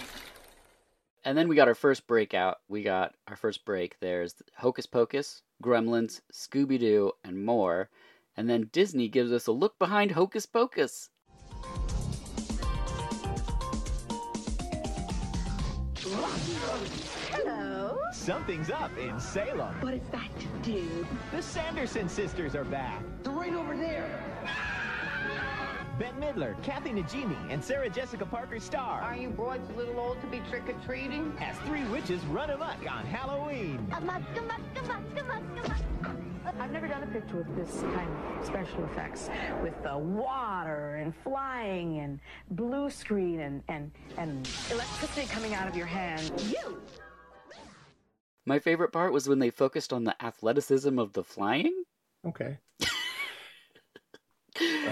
[1.24, 2.60] And then we got our first breakout.
[2.68, 3.98] We got our first break.
[4.00, 7.90] There's Hocus Pocus, Gremlins, Scooby Doo, and more.
[8.36, 11.10] And then Disney gives us a look behind Hocus Pocus.
[18.28, 18.40] Hello.
[18.40, 19.74] Something's up in Salem.
[19.80, 20.30] What is that,
[20.62, 21.08] dude?
[21.32, 23.02] The Sanderson sisters are back.
[23.24, 24.10] They're right over there.
[25.98, 30.20] Bette Midler, Kathy Najimy, and Sarah Jessica Parker star Are you boys a little old
[30.22, 31.38] to be trick-or-treating?
[31.40, 33.88] as three witches run amok on Halloween.
[36.60, 38.10] I've never done a picture with this kind
[38.40, 39.30] of special effects,
[39.64, 42.20] with the water and flying and
[42.52, 46.32] blue screen and, and, and electricity coming out of your hand.
[46.42, 46.78] You!
[48.48, 51.84] My favorite part was when they focused on the athleticism of the flying.
[52.26, 52.60] Okay.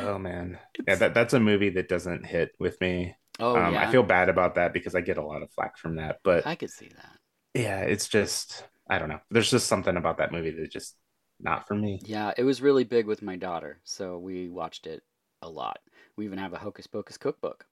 [0.03, 3.15] oh man, yeah, that that's a movie that doesn't hit with me.
[3.39, 3.87] Oh, um, yeah.
[3.87, 6.19] I feel bad about that because I get a lot of flack from that.
[6.21, 7.17] But I could see that.
[7.53, 9.21] yeah, it's just I don't know.
[9.31, 10.97] There's just something about that movie that just
[11.39, 12.01] not for me.
[12.03, 15.01] Yeah, it was really big with my daughter, so we watched it
[15.41, 15.79] a lot.
[16.17, 17.65] We even have a Hocus Pocus cookbook.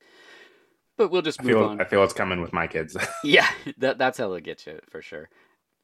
[0.96, 1.82] But we'll just I move feel on.
[1.82, 2.96] I feel it's coming with my kids.
[3.24, 5.30] Yeah, that that's how they'll get you for sure.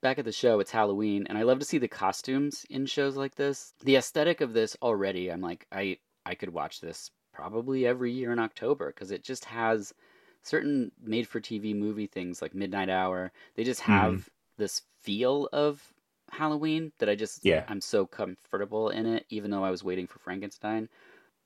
[0.01, 3.17] Back at the show, it's Halloween, and I love to see the costumes in shows
[3.17, 3.73] like this.
[3.83, 8.31] The aesthetic of this already, I'm like, I I could watch this probably every year
[8.31, 9.93] in October because it just has
[10.41, 13.31] certain made-for-TV movie things like Midnight Hour.
[13.55, 13.91] They just mm-hmm.
[13.91, 15.81] have this feel of
[16.31, 17.65] Halloween that I just Yeah.
[17.67, 20.89] I'm so comfortable in it, even though I was waiting for Frankenstein.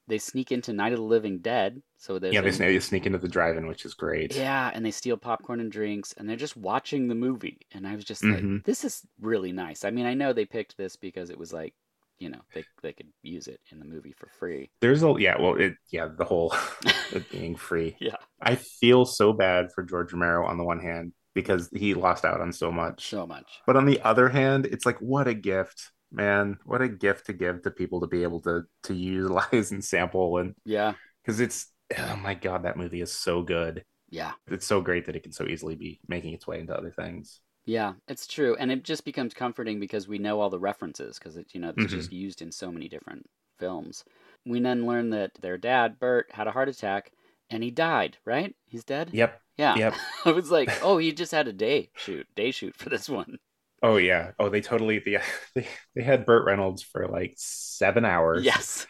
[0.08, 3.06] They sneak into Night of the Living Dead, so there's yeah, they sneak, they sneak
[3.06, 4.36] into the drive-in, which is great.
[4.36, 7.60] yeah, and they steal popcorn and drinks, and they're just watching the movie.
[7.72, 8.34] And I was just Mhm.
[8.34, 9.86] like, this is really nice.
[9.86, 11.74] I mean, I know they picked this because it was like,
[12.20, 14.70] you know, they they could use it in the movie for free.
[14.82, 16.54] There's a yeah, well, it yeah, the whole
[17.14, 17.96] it being free.
[18.02, 22.26] Yeah, I feel so bad for George Romero on the one hand because he lost
[22.26, 23.10] out on so much.
[23.10, 23.62] so much.
[23.66, 26.60] But on the other hand, it's like what a gift, man.
[26.66, 30.38] What a gift to give to people to be able to to utilize and sample
[30.38, 33.86] and Yeah, because it's oh my god, that movie is so good.
[34.10, 36.92] yeah, It's so great that it can so easily be making its way into other
[36.92, 37.42] things.
[37.66, 37.94] yeah.
[38.08, 41.48] It's true, and it just becomes comforting because we know all the references because it,
[41.54, 41.90] you know, it's Mhm.
[41.96, 44.04] just used in so many different films.
[44.46, 47.12] We then learn that their dad, Burt, had a heart attack,
[47.50, 48.18] and he died.
[48.26, 48.56] Right?
[48.66, 49.14] He's dead.
[49.14, 49.42] Yep.
[49.58, 49.80] Yeah.
[49.80, 49.94] Yep.
[50.26, 53.40] I was like, oh, he just had a day shoot, day shoot for this one.
[53.84, 54.32] Oh yeah.
[54.40, 55.20] Oh, they totally the
[55.56, 58.44] they, they had Burt Reynolds for like seven hours.
[58.44, 58.88] Yes.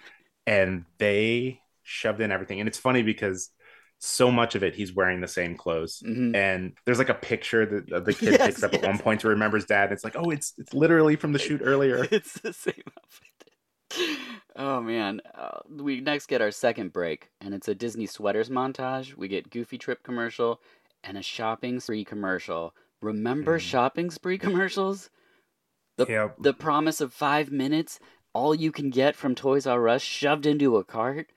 [0.47, 2.59] and they shoved in everything.
[2.59, 3.49] And it's funny because
[3.99, 6.03] so much of it he's wearing the same clothes.
[6.05, 6.35] Mhm.
[6.35, 9.29] And there's like a picture that the kid Yes, picks up at one point to
[9.29, 9.91] remember his dad.
[9.93, 12.05] It's like, oh, it's it's literally from the shoot earlier.
[12.11, 13.49] it's the same outfit.
[14.55, 19.15] Oh man, uh, we next get our second break, and it's a Disney sweaters montage.
[19.15, 20.61] We get Goofy Trip commercial
[21.03, 22.73] and a shopping spree commercial.
[23.03, 23.61] Remember Mm.
[23.61, 24.37] shopping spree
[24.69, 25.09] commercials?
[25.97, 26.37] The Yep.
[26.39, 27.99] the promise of five minutes,
[28.33, 31.31] all you can get from Toys R Us shoved into a cart.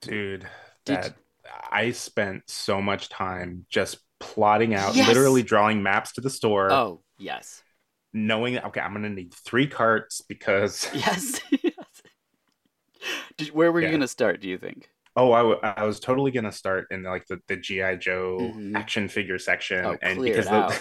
[0.00, 0.46] Dude,
[0.84, 1.16] Did- that
[1.70, 5.08] I spent so much time just plotting out, Yes!
[5.08, 7.62] literally drawing maps to the store, Oh yes,
[8.12, 11.40] knowing that okay, I'm gonna need three carts because yes.
[11.62, 12.02] yes.
[13.36, 14.40] Did, where were you gonna start?
[14.40, 14.88] Do you think?
[15.16, 18.76] oh, I, w- I was totally gonna start in like the, the GI Joe Mhm.
[18.76, 20.80] action figure section, Oh, and because the.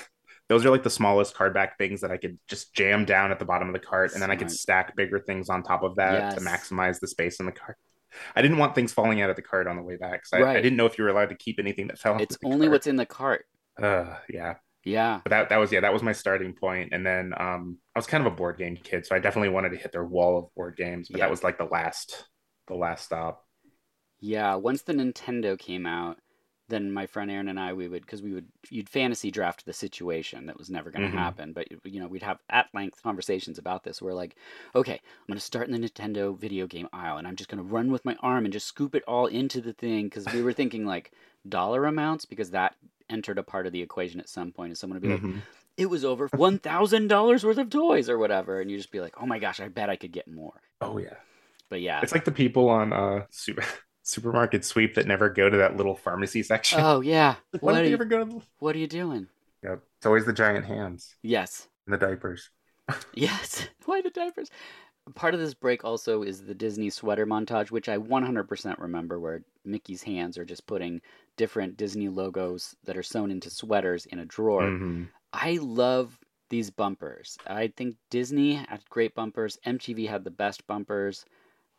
[0.49, 3.39] Those are like the smallest card back things that I could just jam down at
[3.39, 5.95] the bottom of the cart, and then I could stack bigger things on top of
[5.97, 7.77] that to maximize the space in the cart.
[8.35, 10.41] I didn't want things falling out of the cart on the way back, so I,
[10.41, 10.57] Right.
[10.57, 12.17] I didn't know if you were allowed to keep anything that fell.
[12.19, 12.71] It's only cart.
[12.71, 13.45] what's in the cart.
[13.81, 15.19] Uh, yeah, Yeah.
[15.23, 18.07] but that that was yeah, that was my starting point, and then um, I was
[18.07, 20.45] kind of a board game kid, so I definitely wanted to hit their wall of
[20.55, 21.25] board games, but Yeah.
[21.25, 22.25] that was like the last
[22.67, 23.45] the last stop.
[24.19, 26.17] Yeah, once the Nintendo came out,
[26.69, 29.73] then my friend Aaron and I we would because we would you'd fantasy draft the
[29.73, 31.13] situation that was never going to Mhm.
[31.19, 34.01] happen, but you know we'd have at length conversations about this.
[34.01, 34.35] We're like,
[34.75, 37.63] okay, I'm going to start in the Nintendo video game aisle, and I'm just going
[37.63, 40.41] to run with my arm and just scoop it all into the thing because we
[40.41, 41.11] were thinking like
[41.47, 42.75] dollar amounts because that
[43.09, 45.41] entered a part of the equation at some point, and someone would be like, Mhm.
[45.77, 48.99] it was over one thousand dollars worth of toys or whatever, and you just be
[48.99, 50.61] like, oh my gosh, I bet I could get more.
[50.81, 51.15] Oh yeah.
[51.69, 53.63] But yeah, It's like the people on uh super
[54.07, 56.79] supermarket sweep that never go to that little pharmacy section.
[56.81, 58.41] oh yeah, Like, what are you ever go to the...
[58.59, 59.27] what are you doing?
[59.63, 59.81] Yep.
[59.97, 61.67] It's always the giant hands Yes.
[61.85, 62.49] and the diapers.
[63.13, 63.67] Yes.
[63.85, 64.49] Why the diapers?
[65.15, 69.41] Part of this break also is the Disney sweater montage, which I 100% remember, where
[69.65, 71.01] Mickey's hands are just putting
[71.37, 74.63] different Disney logos that are sewn into sweaters in a drawer.
[74.63, 75.07] Mhm.
[75.33, 77.37] I love these bumpers.
[77.47, 79.57] I think Disney had great bumpers.
[79.65, 81.25] MTV had the best bumpers.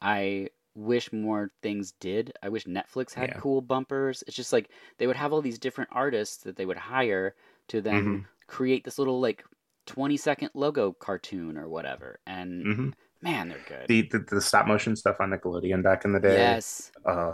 [0.02, 2.32] I wish more things did.
[2.42, 3.40] I wish Netflix had Yeah.
[3.40, 4.22] cool bumpers.
[4.26, 7.34] It's just like they would have all these different artists that they would hire
[7.68, 8.24] to then Mhm.
[8.46, 9.44] create this little like
[9.86, 12.20] 20 second logo cartoon or whatever.
[12.26, 12.94] And Mhm.
[13.22, 13.86] man, they're good.
[13.88, 16.34] The, the the stop motion stuff on Nickelodeon back in the day.
[16.36, 16.92] yes.
[17.04, 17.32] Uh,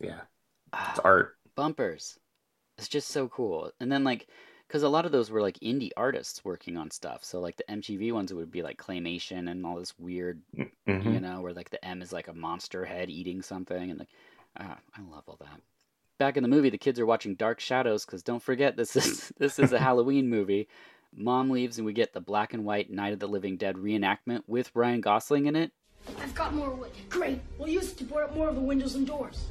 [0.00, 0.22] yeah,
[0.72, 1.36] Ah, it's art.
[1.54, 2.18] bumpers.
[2.78, 3.72] It's just so cool.
[3.80, 4.28] And then like
[4.70, 7.24] because a lot of those were like indie artists working on stuff.
[7.24, 11.12] So like the MTV ones it would be like claymation and all this weird, Mhm.
[11.12, 14.08] you know, where like the M is like a monster head eating something and like
[14.56, 15.60] ah, I love all that.
[16.18, 19.32] Back in the movie the kids are watching Dark Shadows cuz don't forget this is
[19.38, 20.68] this is a Halloween movie.
[21.12, 24.42] Mom leaves and we get the black and white Night of the Living Dead reenactment
[24.46, 25.72] with Ryan Gosling in it.
[26.20, 26.92] I've got more wood.
[27.08, 27.40] Great.
[27.58, 29.50] We'll use it to board up more of the windows and doors.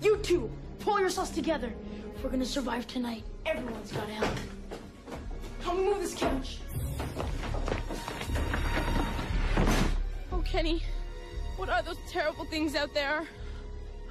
[0.00, 1.70] You two, pull yourselves together.
[2.16, 4.38] If we're gonna survive tonight, everyone's gotta help.
[5.62, 6.58] Help me move this couch.
[10.32, 10.82] Oh, Kenny,
[11.56, 13.26] what are those terrible things out there?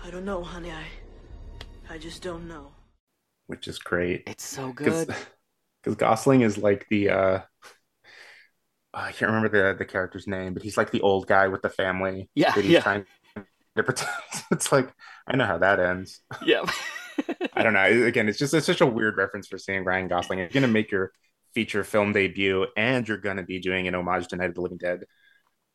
[0.04, 0.72] I don't know, honey.
[0.72, 0.84] I,
[1.94, 2.72] I just don't know.
[3.48, 4.24] which is great.
[4.28, 5.08] It's so good.
[5.84, 7.40] because Gosling is like the uh
[8.94, 11.70] I can't remember the the character's name, but he's like the old guy with the
[11.70, 12.30] family.
[12.36, 12.82] Yeah, that he's yeah.
[12.82, 13.06] trying
[13.76, 14.12] to protect.
[14.52, 14.94] It's like
[15.28, 16.22] I know how that ends.
[16.46, 16.66] yeah.
[17.54, 18.06] I don't know.
[18.06, 20.40] Again, it's just it's such a weird reference for seeing Ryan Gosling.
[20.40, 21.12] You're gonna make your
[21.54, 24.78] feature film debut, and you're gonna be doing an homage to Night of the Living
[24.78, 25.06] Dead.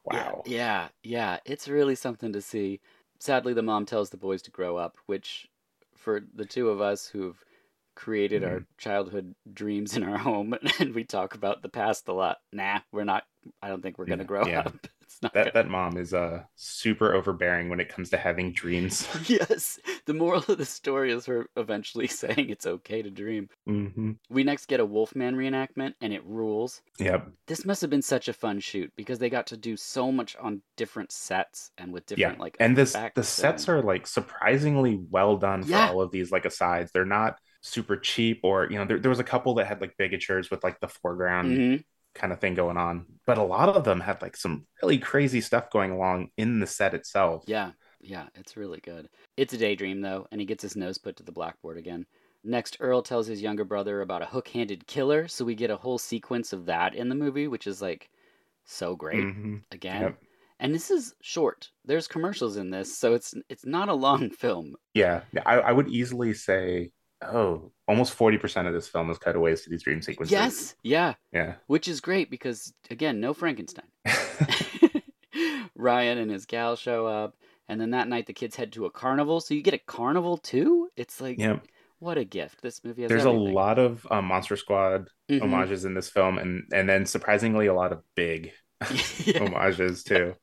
[0.05, 0.42] Wow.
[0.46, 1.38] Yeah, yeah, yeah.
[1.44, 2.80] It's really something to see.
[3.18, 5.48] Sadly, the mom tells the boys to grow up, which
[5.96, 7.42] for the two of us who've
[7.94, 8.64] created our mm-hmm.
[8.78, 12.38] childhood dreams in our home and we talk about the past a lot.
[12.53, 13.24] Nah, we're not
[13.61, 14.61] I don't think we're going to Yeah, grow yeah.
[14.61, 14.86] up.
[15.20, 19.06] That that mom is uh super overbearing when it comes to having dreams.
[19.28, 19.78] Yes.
[20.06, 23.48] The moral of the story is her eventually saying it's okay to dream.
[23.66, 26.82] hmm We next get a Wolfman reenactment and it rules.
[26.98, 27.28] Yep.
[27.46, 30.36] This must have been such a fun shoot because they got to do so much
[30.36, 32.16] on different sets and with Yeah.
[32.16, 35.88] different like and this the sets and- are like surprisingly well done for Yeah.
[35.90, 36.90] all of these like asides.
[36.92, 39.96] They're not super cheap or you know there, there was a couple that had like
[39.96, 41.84] bigatures with like the foreground Mhm.
[42.14, 45.40] Kind of thing going on but a lot of them had like some really crazy
[45.40, 49.08] stuff going along in the set itself Yeah, yeah, it's really good.
[49.36, 52.04] It's a daydream though, and he gets his nose put to the blackboard again.
[52.44, 55.98] Next, Earl tells his younger brother about a hook-handed killer, so we get a whole
[55.98, 58.10] sequence of that in the movie, which is like
[58.64, 59.30] so great.
[59.36, 59.62] Mhm.
[59.70, 60.18] Again, Yep.
[60.60, 61.70] and this is short.
[61.84, 64.74] There's commercials in this, so it's it's not a long film.
[64.94, 66.90] yeah I, I would easily say
[67.23, 71.55] oh almost 40% of this film is cutaways to these dream sequences Yes, yeah, yeah
[71.66, 73.87] which is great because again, no Frankenstein.
[75.75, 77.35] Ryan and his gal show up,
[77.68, 79.41] and then that night the kids head to a carnival.
[79.41, 80.89] So you get a carnival too.
[80.97, 81.59] It's like yeah
[81.99, 82.62] what a gift!
[82.62, 83.09] This movie has.
[83.09, 83.49] there's everything.
[83.51, 85.41] a lot of um, monster squad Mhm.
[85.41, 88.53] homages in this film and and then surprisingly a lot of big
[89.25, 89.39] yeah.
[89.39, 90.35] homages too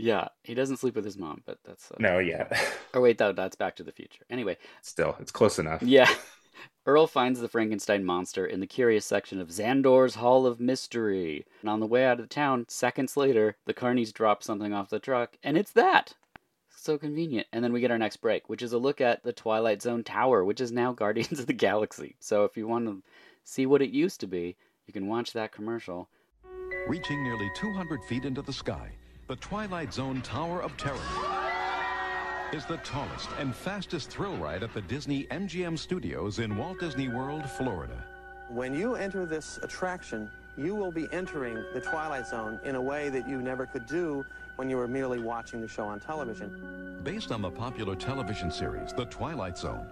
[0.00, 1.90] yeah, he doesn't sleep with his mom, but that's.
[1.90, 1.96] Uh...
[1.98, 2.46] no yeah
[2.94, 4.24] oh wait, though, that's Back to the Future.
[4.30, 6.10] Anyway, still it's close enough yeah.
[6.86, 11.46] Earl finds the Frankenstein monster in the curious section of Xandor's Hall of Mystery.
[11.60, 14.90] And on the way out of the town, seconds later, the carnies drop something off
[14.90, 16.14] the truck, and it's that.
[16.74, 17.46] So convenient.
[17.52, 20.02] And then we get our next break, which is a look at the Twilight Zone
[20.02, 22.16] Tower, which is now Guardians of the Galaxy.
[22.18, 23.02] So if you want to
[23.44, 26.08] see what it used to be, you can watch that commercial.
[26.88, 28.90] Reaching nearly 200 feet into the sky,
[29.30, 30.98] the Twilight Zone Tower of Terror
[32.52, 37.06] is the tallest and fastest thrill ride at the Disney MGM Studios in Walt Disney
[37.06, 37.94] World, Florida.
[38.48, 43.08] When you enter this attraction, you will be entering the Twilight Zone in a way
[43.08, 44.24] that you never could do
[44.56, 46.98] when you were merely watching the show on television.
[47.04, 49.86] Based on the popular television series, The Twilight Zone,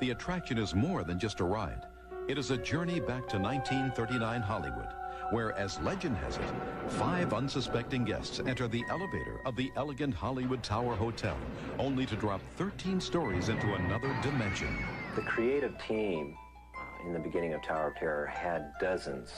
[0.00, 1.86] the attraction is more than just a ride.
[2.26, 4.88] It is a journey back to 1939 Hollywood,
[5.30, 6.42] where, as legend has it,
[6.88, 11.36] five unsuspecting guests enter the elevator of the elegant Hollywood Tower Hotel,
[11.78, 14.76] only to drop 13 stories into another dimension.
[15.16, 16.36] The creative team
[16.76, 19.32] uh, in the beginning of Tower of Terror had dozens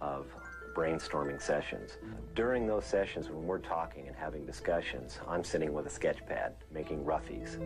[0.00, 0.26] of
[0.74, 1.96] brainstorming sessions.
[2.34, 6.54] During those sessions, when we're talking and having discussions, I'm sitting with a sketch pad
[6.70, 7.58] making roughies.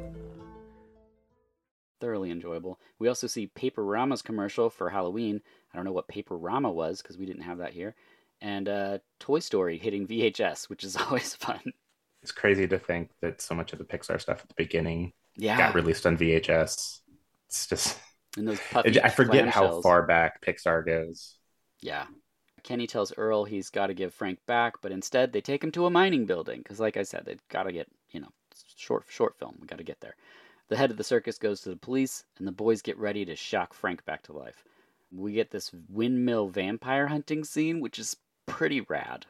[2.01, 2.81] Thoroughly enjoyable.
[2.99, 5.43] We also see Paperama's commercial for Halloween.
[5.73, 7.95] I don't know what Paperama was because we didn't have that here.
[8.41, 11.61] And uh, Toy Story hitting VHS, which is always fun.
[12.23, 15.57] it's crazy to think that so much of the pixar stuff at the beginning Yeah.
[15.59, 17.01] got released on vhs
[17.49, 17.99] it's just
[18.37, 19.83] And those puffy i forget how clamshells.
[19.83, 21.37] far back pixar goes
[21.81, 22.07] Yeah.
[22.63, 25.87] Kenny tells Earl he's got to give Frank back, but instead they take him to
[25.87, 28.29] a mining building because, like I said, they've got to get you know
[28.77, 29.57] short short film.
[29.61, 30.15] We got to get there.
[30.71, 33.35] The head of the circus goes to the police, and the boys get ready to
[33.35, 34.65] shock Frank back to life.
[35.13, 38.17] We get this windmill vampire hunting scene, which is
[38.47, 39.27] pretty rad.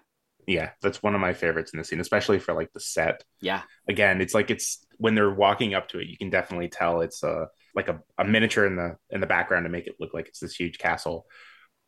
[0.46, 3.24] Yeah, that's one of my favorites in the scene, especially for like the set.
[3.40, 3.62] Yeah.
[3.88, 7.22] Again, it's like it's when they're walking up to it, you can definitely tell it's
[7.22, 10.28] a like a, a miniature in the in the background to make it look like
[10.28, 11.26] it's this huge castle.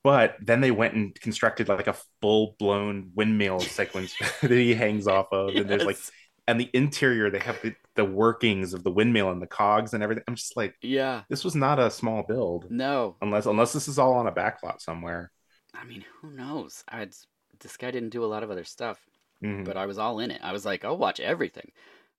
[0.02, 5.06] But then they went and constructed like a full blown windmill sequence that he hangs
[5.06, 6.10] off of, and there's like Yes.
[6.48, 10.02] And the interior they have the, the workings of the windmill and the cogs and
[10.02, 10.24] everything.
[10.28, 11.22] I'm just like, Yeah.
[11.28, 13.16] this was not a small build, No.
[13.22, 15.30] unless unless this is all on a backlot somewhere.
[15.74, 16.84] I mean, who knows?
[16.88, 17.08] I
[17.60, 18.98] this guy didn't do a lot of other stuff,
[19.42, 19.64] Mhm.
[19.64, 20.40] but I was all in it.
[20.42, 21.70] I was like, I'll watch everything.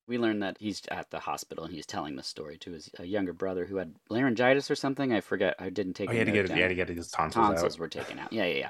[0.08, 3.32] We learned that he's at the hospital and he's telling the story to his younger
[3.34, 5.14] brother who had laryngitis or something.
[5.14, 5.56] I forget.
[5.60, 6.10] I didn't take.
[6.10, 6.58] Oh, he had to get down.
[6.58, 7.80] he had to get his tonsils, tonsils out.
[7.80, 8.32] were taken out.
[8.34, 8.70] Yeah, yeah, yeah.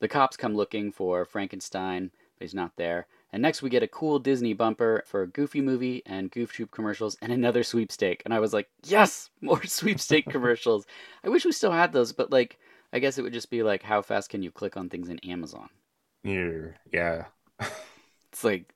[0.00, 3.06] The cops come looking for Frankenstein, but he's not there.
[3.32, 6.70] And next we get a cool Disney bumper for a Goofy movie and Goof Troop
[6.70, 8.22] commercials and another sweepstake.
[8.24, 10.86] And I was like, yes, more sweepstake commercials.
[11.24, 12.58] I wish we still had those, but like,
[12.92, 15.18] I guess it would just be like, how fast can you click on things in
[15.20, 15.68] Amazon?
[16.22, 17.24] Yeah, yeah.
[18.32, 18.72] It's like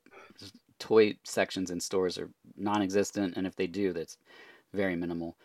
[0.78, 4.16] toy sections in stores are non-existent, and if they do, that's
[4.72, 5.36] very minimal.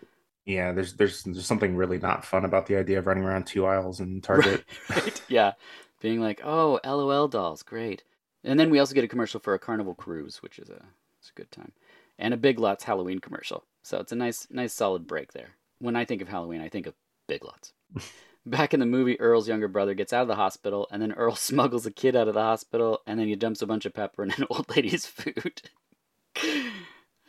[0.45, 3.65] Yeah, there's there's there's something really not fun about the idea of running around two
[3.65, 4.63] aisles in Target.
[4.89, 5.21] right?
[5.27, 5.53] Yeah.
[6.01, 8.03] Being like, oh, LOL dolls, great.
[8.43, 10.83] And then we also get a commercial for a Carnival cruise, which is a,
[11.19, 11.71] it's a good time.
[12.19, 13.63] And a Big Lots Halloween commercial.
[13.83, 15.55] So it's a nice, nice solid break there.
[15.79, 16.93] When I think of Halloween, I think of
[17.27, 17.73] Big Lots.
[18.45, 21.35] Back in the movie, Earl's younger brother gets out of the hospital, and then Earl
[21.35, 24.23] smuggles a kid out of the hospital, and then he dumps a bunch of pepper
[24.23, 25.61] in an old lady's food.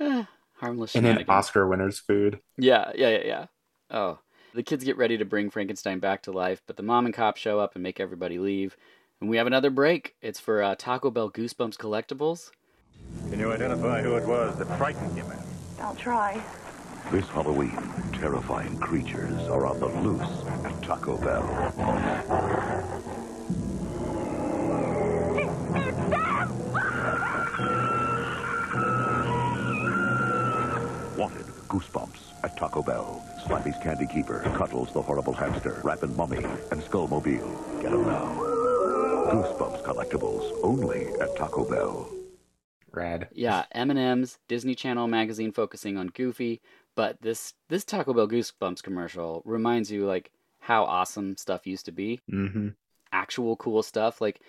[0.01, 1.25] Ah, Harmless and then.
[1.29, 2.41] Oscar winners food.
[2.57, 3.47] Yeah, yeah, yeah, yeah.
[3.91, 4.19] Oh.
[4.57, 7.37] The kids get ready to bring Frankenstein back to life, but the mom and cop
[7.37, 8.75] show up and make everybody leave.
[9.21, 10.17] And we have another break.
[10.23, 12.53] It's for uh, Taco Bell Goosebumps collectibles.
[13.29, 15.45] Can you identify who it was that frightened you, man?
[15.79, 16.43] I'll try.
[17.11, 17.77] This Halloween,
[18.15, 21.43] terrifying creatures are on the loose at Taco Bell.
[31.19, 33.23] Wanted Goosebumps at Taco Bell.
[33.47, 37.81] Slappy's Candy Keeper, Cuddles the Horrible Hamster, Rappin' Mummy, and Skullmobile.
[37.81, 38.25] Get them now.
[39.31, 42.11] Goosebumps collectibles only at Taco Bell.
[42.93, 43.29] Rad.
[43.33, 46.61] Yeah, M&M's, Disney Channel magazine focusing on Goofy,
[46.97, 51.93] but this this Taco Bell Goosebumps commercial reminds you like how awesome stuff used to
[51.93, 52.21] be.
[52.29, 52.71] Mm-hmm.
[53.13, 54.21] Actual cool stuff.
[54.21, 54.41] Like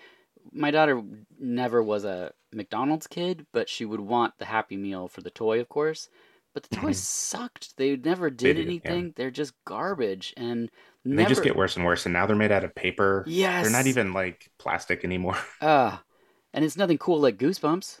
[0.50, 1.00] my daughter
[1.38, 5.60] never was a McDonald's kid, but she would want the Happy Meal for the toy,
[5.60, 6.08] of course.
[6.54, 7.76] But the toys sucked.
[7.76, 8.62] They never did yeah.
[8.64, 9.12] anything.
[9.16, 10.70] They're just garbage and
[11.04, 13.24] And never They just get worse and worse, and now they're made out of paper.
[13.26, 13.64] Yes.
[13.64, 15.36] they're not even like plastic anymore.
[15.60, 16.02] Ah,
[16.54, 17.98] and it's nothing cool like Goosebumps.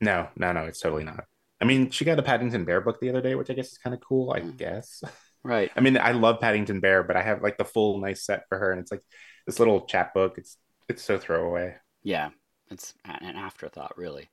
[0.00, 1.24] no, no, no, it's totally not.
[1.60, 3.78] I mean, she got a Paddington Bear book the other day, which I guess is
[3.78, 4.30] kind of cool.
[4.32, 4.56] I Mm.
[4.56, 5.02] guess.
[5.42, 5.70] Right.
[5.76, 8.58] I mean, I love Paddington Bear, but I have like the full nice set for
[8.58, 9.02] her, and it's like
[9.46, 10.38] this little chapbook.
[10.38, 10.56] It's
[10.88, 11.76] it's so throwaway.
[12.02, 12.30] Yeah,
[12.70, 14.28] it's an afterthought, really.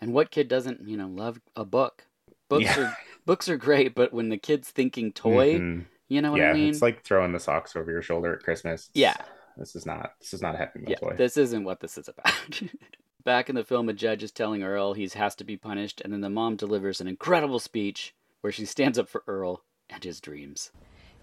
[0.00, 2.04] And what kid doesn't, you know, love a book?
[2.48, 2.80] Books Yeah.
[2.80, 5.86] are books are great, but when the kid's thinking toy, Mhm.
[6.08, 6.68] you know what yeah, I mean?
[6.70, 8.90] it's like throwing the socks over your shoulder at Christmas.
[8.94, 9.14] Yeah.
[9.56, 11.14] this is not this is not a happy meal yeah, toy.
[11.16, 12.60] this isn't what this is about.
[13.24, 16.12] Back in the film, a judge is telling Earl he has to be punished, and
[16.12, 20.20] then the mom delivers an incredible speech where she stands up for Earl and his
[20.20, 20.70] dreams.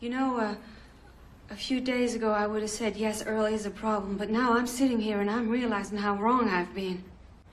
[0.01, 0.55] You know, uh,
[1.49, 4.57] a few days ago I would have said, yes, Earl is a problem, but now
[4.57, 7.03] I'm sitting here and I'm realizing how wrong I've been.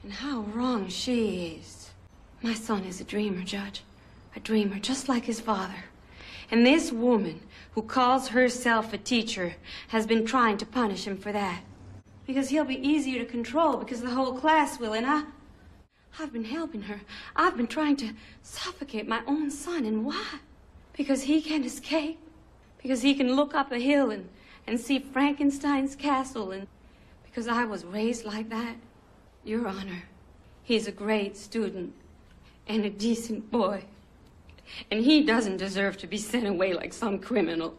[0.02, 1.79] And how wrong she is.
[2.42, 3.82] My son is a dreamer, Judge.
[4.34, 5.84] A dreamer, just like his father.
[6.50, 7.40] And this woman,
[7.72, 9.56] who calls herself a teacher,
[9.88, 11.62] has been trying to punish him for that.
[12.26, 15.24] Because he'll be easier to control, because the whole class will, and I.
[16.18, 17.02] I've been helping her.
[17.36, 20.38] I've been trying to suffocate my own son, and why?
[20.96, 22.18] Because he can't escape.
[22.82, 24.28] Because he can look up a hill and,
[24.66, 26.66] and see Frankenstein's castle, and
[27.24, 28.76] because I was raised like that,
[29.44, 30.04] Your Honor,
[30.62, 31.92] he's a great student
[32.70, 33.82] and a decent boy.
[34.92, 37.74] And he doesn't deserve to be sent away like some criminal.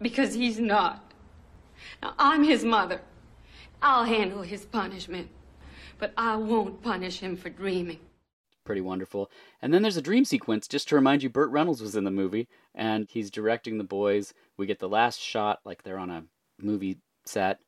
[0.00, 1.12] Because he's not.
[2.02, 3.02] Now, I'm his mother.
[3.82, 5.28] I'll handle his punishment.
[5.98, 7.98] But I won't punish him for dreaming.
[8.64, 9.30] Pretty wonderful.
[9.60, 12.10] And then there's a dream sequence just to remind you Burt Reynolds was in the
[12.10, 14.32] movie and he's directing the boys.
[14.56, 16.24] We get the last shot like they're on a
[16.58, 17.60] movie set.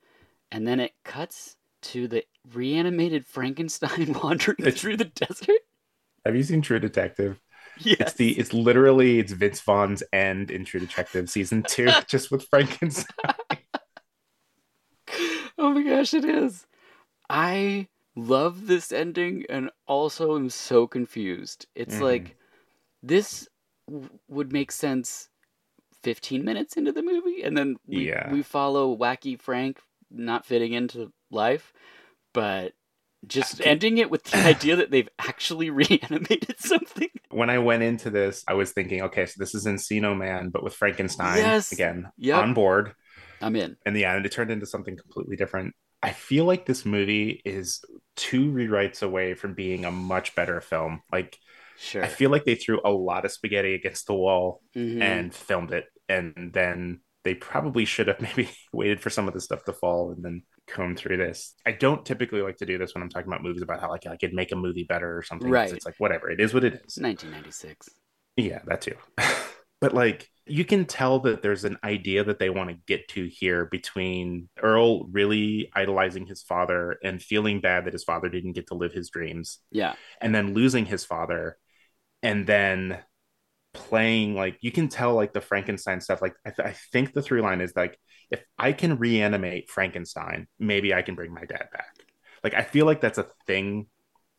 [0.50, 5.60] And then it cuts to the reanimated Frankenstein wandering through the desert.
[6.24, 7.40] Have you seen True Detective?
[7.78, 7.96] Yes.
[8.00, 12.46] It's the it's literally it's Vince Vaughn's end in True Detective season two, just with
[12.48, 13.06] Frankenstein.
[15.56, 16.66] Oh my gosh, it is.
[17.30, 21.66] I love this ending and also am so confused.
[21.74, 22.00] It's Mhm.
[22.02, 22.36] like
[23.02, 23.48] this
[23.88, 25.28] w- would make sense
[26.02, 28.30] 15 minutes into the movie and then we, Yeah.
[28.32, 31.72] we follow wacky Frank not fitting into life,
[32.32, 32.74] but
[33.28, 37.08] just ending it with the idea that they've actually reanimated something.
[37.30, 40.62] when I went into this, I was thinking, okay, so this is Encino Man, but
[40.62, 41.72] with Frankenstein Yes.
[41.72, 42.36] again Yep.
[42.42, 42.92] on board.
[43.40, 43.76] I'm in.
[43.84, 45.74] And the end, it turned into something completely different.
[46.02, 47.80] I feel like this movie is
[48.16, 51.02] two rewrites away from being a much better film.
[51.12, 51.38] Like,
[51.76, 52.04] Sure.
[52.04, 55.02] I feel like they threw a lot of spaghetti against the wall Mhm.
[55.02, 59.40] and filmed it, and then they probably should have maybe waited for some of the
[59.40, 61.54] stuff to fall and then comb through this.
[61.66, 64.06] I don't typically like to do this when I'm talking about movies about how like
[64.06, 65.50] I could make a movie better or something.
[65.50, 65.72] Right.
[65.72, 66.30] It's like whatever.
[66.30, 66.98] It is what it is.
[66.98, 67.88] 1996.
[68.36, 68.96] Yeah, that too.
[69.80, 73.26] but like you can tell that there's an idea that they want to get to
[73.26, 78.66] here between Earl really idolizing his father and feeling bad that his father didn't get
[78.68, 79.94] to live his dreams Yeah.
[80.20, 81.56] and then losing his father
[82.22, 82.98] and then
[83.72, 87.22] playing like you can tell like the Frankenstein stuff like I, th- I think the
[87.22, 87.98] through line is like
[88.30, 91.94] if I can reanimate Frankenstein maybe I can bring my dad back
[92.42, 93.86] like I feel like that's a thing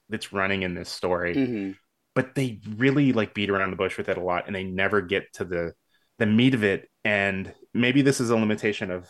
[0.09, 1.75] that's running in this story Mhm.
[2.13, 5.01] but they really like beat around the bush with it a lot and they never
[5.01, 5.73] get to the
[6.17, 9.07] the meat of it and maybe this is a limitation of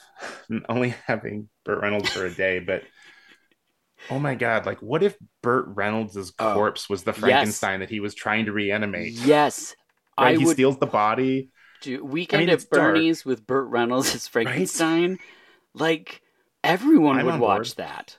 [0.69, 2.83] only having Burt Reynolds for a day but
[4.09, 7.19] oh my god like what if Burt Reynolds' corpse was the Oh, yes.
[7.19, 9.75] Frankenstein that he was trying to reanimate Yes.
[10.19, 10.35] right?
[10.35, 11.49] I he would steals the body
[11.85, 12.93] do Weekend it's at dark.
[12.95, 15.19] Bernie's with Burt Reynolds as Frankenstein.
[15.73, 16.21] Like
[16.63, 17.87] everyone I'm would watch board.
[17.87, 18.17] that.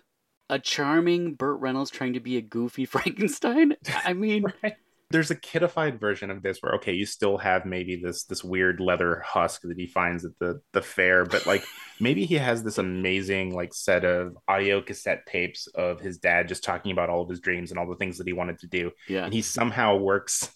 [0.48, 3.74] A charming Burt Reynolds trying to be a goofy Frankenstein.
[4.04, 4.44] I mean,
[5.10, 8.80] there's a kidified version of this where okay you still have maybe this this weird
[8.80, 11.64] leather husk that he finds at the the fair but like
[12.00, 16.64] maybe he has this amazing like set of audio cassette tapes of his dad just
[16.64, 18.90] talking about all of his dreams and all the things that he wanted to do
[19.08, 19.24] Yeah.
[19.26, 20.50] and he somehow works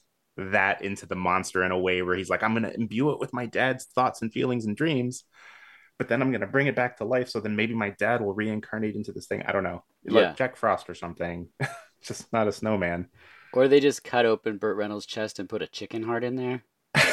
[0.51, 3.21] that into the monster in a way where he's like i'm going to imbue it
[3.21, 5.25] with my dad's thoughts and feelings and dreams
[5.99, 8.21] but then i'm going to bring it back to life so then maybe my dad
[8.21, 10.33] will reincarnate into this thing i don't know like Yeah.
[10.33, 11.49] jack frost or something
[12.03, 13.09] just not a snowman
[13.53, 16.63] or they just cut open Burt Reynolds' chest and put a chicken heart in there.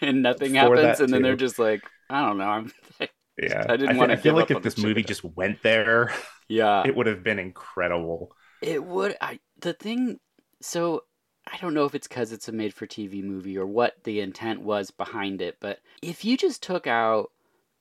[0.00, 2.44] and nothing For happens and then they're just like, I don't know.
[2.48, 2.72] I'm
[3.38, 6.12] Yeah, I didn't want to I feel like if this movie just went there,
[6.48, 6.86] Yeah.
[6.86, 8.32] it would have been incredible.
[8.62, 9.16] It would.
[9.20, 10.18] I the thing.
[10.62, 11.02] So
[11.46, 14.90] I don't know if it's because it's a made-for-TV movie or what the intent was
[14.92, 17.32] behind it, but if you just took out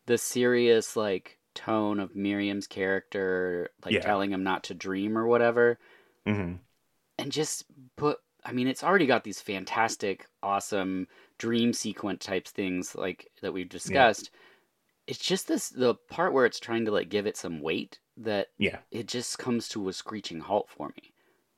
[0.08, 4.02] the serious like tone of Myriam's character, like Yeah.
[4.02, 5.80] telling him not to dream or whatever,
[6.26, 6.56] hmm
[7.18, 8.20] and just put.
[8.44, 11.08] I mean, it's already got these fantastic, awesome
[11.40, 14.30] dream sequence types things like that we've discussed.
[15.08, 18.50] It's just this the part where it's trying to like give it some weight that
[18.58, 21.15] Yeah, it just comes to a screeching halt for me.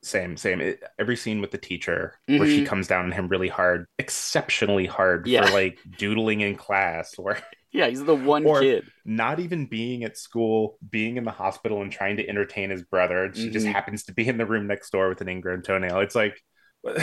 [0.08, 0.60] Same, same.
[0.60, 2.66] It, every scene with the teacher where she Mhm.
[2.66, 5.46] comes down on him really hard, exceptionally hard Yeah.
[5.46, 7.36] for like doodling in class, or
[7.72, 8.90] Yeah, he's the one or kid.
[9.04, 13.24] not even being at school, being in the hospital and trying to entertain his brother.
[13.24, 13.72] and She just Mhm.
[13.72, 16.00] happens to be in the room next door with an ingrown toenail.
[16.00, 16.40] It's like,
[16.84, 16.96] and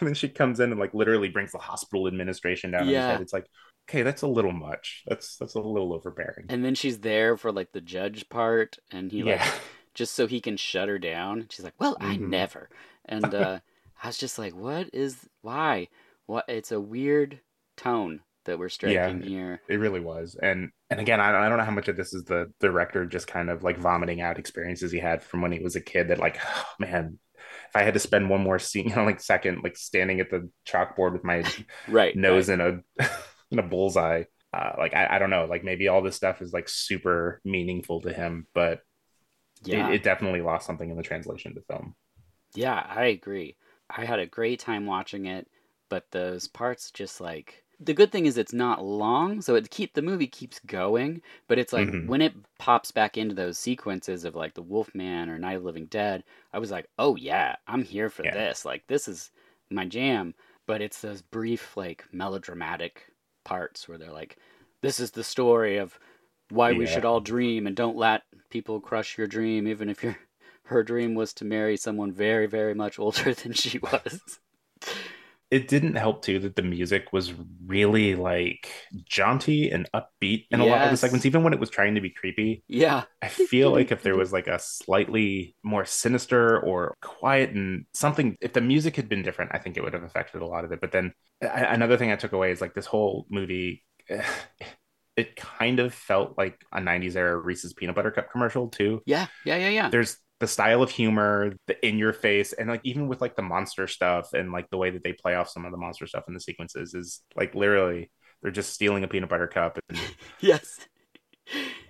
[0.00, 3.02] then she comes in and like literally brings the hospital administration down on Yeah.
[3.06, 3.20] his head.
[3.22, 3.46] It's like,
[3.88, 5.02] okay, that's a little much.
[5.06, 6.46] That's that's a little overbearing.
[6.50, 9.52] And then she's there for like the judge part, and he like Yeah.
[9.94, 11.46] Just so he can shut her down.
[11.50, 12.26] She's like, "Well, I Mhm.
[12.26, 12.68] never."
[13.04, 13.60] And uh,
[14.02, 15.88] I was just like, "What is why?
[16.26, 16.46] What?
[16.48, 17.40] It's a weird
[17.76, 20.36] tone that we're striking here." It really was.
[20.40, 23.28] And and again, I, I don't know how much of this is the director just
[23.28, 26.18] kind of like vomiting out experiences he had from when he was a kid that
[26.18, 27.18] like, oh, man,
[27.68, 30.30] if I had to spend one more scene, you know, like second, like standing at
[30.30, 31.44] the chalkboard with my
[31.86, 32.80] Right, nose in a
[33.52, 34.24] in a bullseye.
[34.52, 38.00] Uh, like I, I don't know, like maybe all this stuff is like super meaningful
[38.00, 38.80] to him, but
[39.62, 39.90] Yeah.
[39.90, 41.94] it, it definitely lost something in the translation to film.
[42.54, 43.56] Yeah, I agree.
[43.88, 45.48] I had a great time watching it,
[45.88, 49.94] but those parts just like the good thing is it's not long, so it keep
[49.94, 52.00] the movie keeps going, but it's like Mhm.
[52.02, 55.66] when it pops back into those sequences of like the Wolfman or Night of the
[55.66, 58.34] Living Dead, I was like, "Oh yeah, I'm here for Yeah.
[58.34, 58.64] this.
[58.64, 59.30] Like this is
[59.70, 60.34] my jam."
[60.66, 63.12] But it's those brief like melodramatic
[63.44, 64.36] parts where they're like,
[64.82, 65.98] "This is the story of
[66.50, 70.16] why we should all dream and don't let people crush your dream even if your
[70.64, 74.40] her dream was to marry someone very very much older than she was
[75.50, 77.32] It didn't help too that the music was
[77.66, 78.70] really like
[79.04, 82.00] jaunty and upbeat in a lot of the segments, even when it was trying to
[82.00, 82.62] be creepy.
[82.68, 87.86] yeah I feel like if there was like a slightly more sinister or quiet and
[87.94, 90.64] something, if the music had been different, I think it would have affected a lot
[90.64, 90.80] of it.
[90.80, 93.82] But then another thing I took away is like this whole movie,
[95.20, 99.02] it kind of felt like a 90s era Reese's peanut butter cup commercial too.
[99.04, 99.92] Yeah, yeah, yeah, yeah.
[99.92, 103.42] There's the style of humor, the in your face, and like even with like the
[103.42, 106.24] monster stuff and like the way that they play off some of the monster stuff
[106.28, 108.10] in the sequences is like literally
[108.42, 109.78] they're just stealing a peanut butter cup.
[109.90, 109.98] And,
[110.40, 110.88] yes.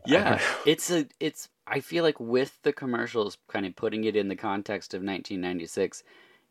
[0.04, 4.28] Yeah, it's a it's I feel like with the commercials kind of putting it in
[4.28, 6.02] the context of 1996,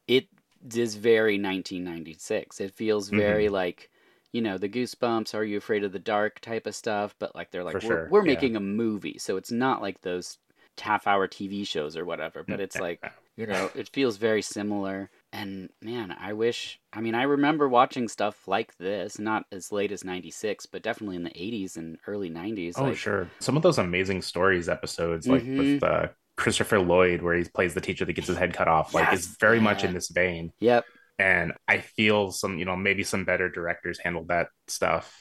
[0.08, 0.28] it
[0.76, 2.60] is very 1996.
[2.62, 3.50] It feels very Mhm.
[3.50, 3.90] like
[4.34, 7.52] you know the goosebumps are you afraid of the dark type of stuff but like
[7.52, 8.34] they're like we're, sure, we're yeah.
[8.34, 10.38] making a movie so it's not like those
[10.80, 13.02] half hour tv shows or whatever but it's like
[13.36, 18.08] you know it feels very similar and man i wish i mean i remember watching
[18.08, 22.30] stuff like this not as late as 96 but definitely in the 80s and early
[22.30, 25.84] 90s oh like, sure, some of those amazing stories episodes like with Mhm.
[25.84, 26.08] uh,
[26.38, 29.26] Christopher Lloyd where he plays the teacher that gets his head cut off, like is
[29.26, 30.54] Yes, very much in this vein.
[30.60, 30.86] yep
[31.20, 35.14] and I feel some, you know, maybe some better directors handled that stuff.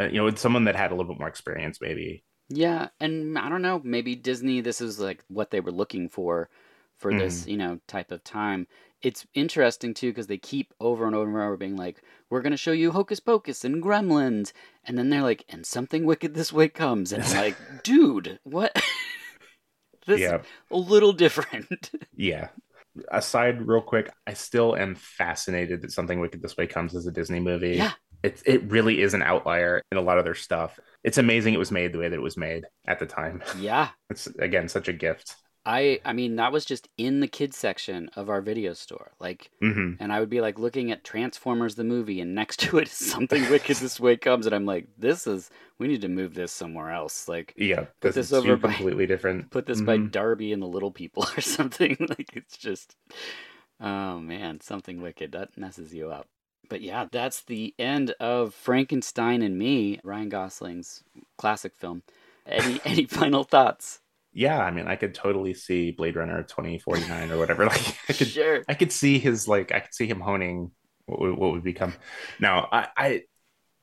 [0.00, 2.24] Uh, you know, with someone that had a little bit more experience, maybe.
[2.48, 6.48] Yeah, and I don't know, maybe Disney this is like what they were looking for
[6.98, 8.66] for this, you know, type of time.
[9.02, 12.52] It's interesting too because they keep over and over and over being like, "We're going
[12.52, 14.52] to show you Hocus Pocus and Gremlins."
[14.84, 18.72] And then they're like, "And something wicked this way comes." And I'm like, "Dude, what?"
[20.06, 20.36] this Yeah.
[20.36, 21.90] is a little different.
[22.16, 22.48] Yeah.
[23.10, 27.12] Aside, real quick, I still am fascinated that Something Wicked This Way comes as a
[27.12, 27.76] Disney movie.
[27.76, 27.92] Yeah.
[28.22, 30.80] It, it really is an outlier in a lot of their stuff.
[31.04, 33.42] It's amazing it was made the way that it was made at the time.
[33.58, 33.90] yeah.
[34.10, 35.36] It's, again, such a gift.
[35.66, 39.12] I I mean, that was just in the kids section of our video store.
[39.20, 42.78] Like hmm and I would be like looking at Transformers the movie, and next to
[42.78, 46.08] it is something wicked this way comes, and I'm like, this is we need to
[46.08, 47.28] move this somewhere else.
[47.28, 47.86] Like, Yeah.
[48.00, 49.50] put This this is over by completely different.
[49.50, 50.12] put this by Mhm.
[50.12, 51.96] Darby and the Little People or something.
[52.00, 52.96] like, it's just,
[53.80, 56.26] oh man, something wicked that messes you up.
[56.68, 61.04] But yeah, that's the end of Frankenstein and Me, Ryan Gosling's
[61.38, 62.02] classic film.
[62.46, 64.00] Any any final thoughts?
[64.36, 68.28] Yeah i mean i could totally see blade runner 2049 or whatever like i could
[68.28, 68.62] Sure.
[68.68, 70.70] i could see his like i could see him honing
[71.06, 71.94] what would, what would become
[72.38, 73.22] now I, I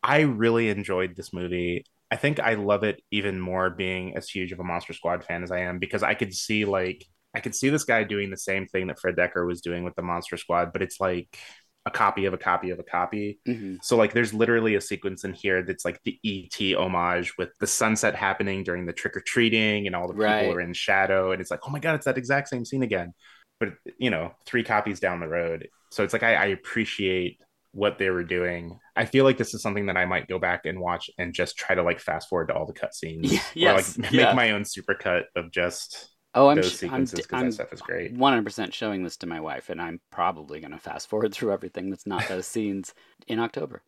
[0.03, 4.51] i really enjoyed this movie i think i love it even more being as huge
[4.51, 7.55] of a monster squad fan as i am because i could see like i could
[7.55, 10.37] see this guy doing the same thing that fred dekker was doing with the monster
[10.37, 11.37] squad but it's like
[11.85, 15.23] a copy of a copy of a copy hmm so like there's literally a sequence
[15.25, 19.21] in here that's like the ET homage with the sunset happening during the trick or
[19.21, 20.47] treating and all the people Right.
[20.49, 23.13] are in shadow and it's like oh my god it's that exact same scene again.
[23.59, 25.67] But you know, three copies down the road.
[25.91, 27.39] So it's like I, I appreciate
[27.71, 28.79] what they were doing.
[28.95, 31.57] I feel like this is something that I might go back and watch and just
[31.57, 33.31] try to like fast forward to all the cutscenes.
[33.55, 34.33] Yeah, Or like make yeah.
[34.33, 38.17] my own supercut of just Oh, I'm those sequences because that stuff is great.
[38.17, 41.89] 100% showing this to my wife, and I'm probably going to fast forward through everything
[41.89, 42.93] that's not those scenes
[43.27, 43.81] in October.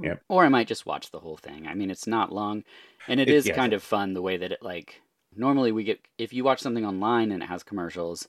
[0.00, 0.22] Yep.
[0.28, 1.66] Or I might just watch the whole thing.
[1.66, 2.64] I mean, it's not long,
[3.06, 5.02] and it It- is yeah, kind of fun the way that it, like,
[5.36, 8.28] normally we get, if you watch something online and it has commercials,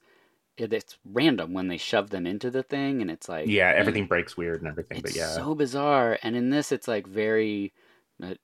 [0.58, 4.06] it, it's random when they shove them into the thing, and it's like, Yeah, everything
[4.08, 4.98] breaks weird and everything.
[4.98, 5.28] it's but yeah.
[5.30, 6.20] so bizarre.
[6.22, 7.72] And in this, it's like very,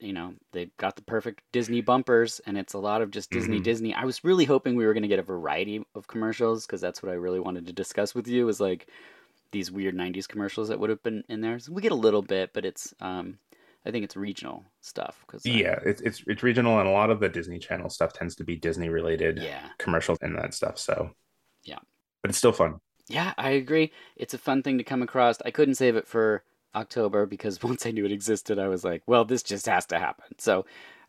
[0.00, 3.60] you know, they've got the perfect Disney bumpers, and it's a lot of just Disney,
[3.60, 3.60] Mhm.
[3.60, 3.94] Disney.
[3.94, 7.02] I was really hoping we were going to get a variety of commercials because that's
[7.02, 8.46] what I really wanted to discuss with you.
[8.46, 8.88] Was like
[9.52, 11.58] these weird '90s commercials that would have been in there.
[11.60, 13.38] So we get a little bit, but it's, um,
[13.86, 15.24] I think it's regional stuff.
[15.28, 18.12] Cause, uh, yeah, it's it's it's regional, and a lot of the Disney Channel stuff
[18.12, 19.70] tends to be Disney related Yeah.
[19.78, 20.78] commercials and that stuff.
[20.78, 21.10] So
[21.64, 21.80] Yeah.
[22.22, 22.78] but it's still fun.
[23.08, 23.92] Yeah, I agree.
[24.16, 25.40] It's a fun thing to come across.
[25.42, 26.44] I couldn't save it for
[26.76, 29.98] October because once I knew it existed, I was like, well, this just has to
[29.98, 30.38] happen.
[30.38, 30.66] So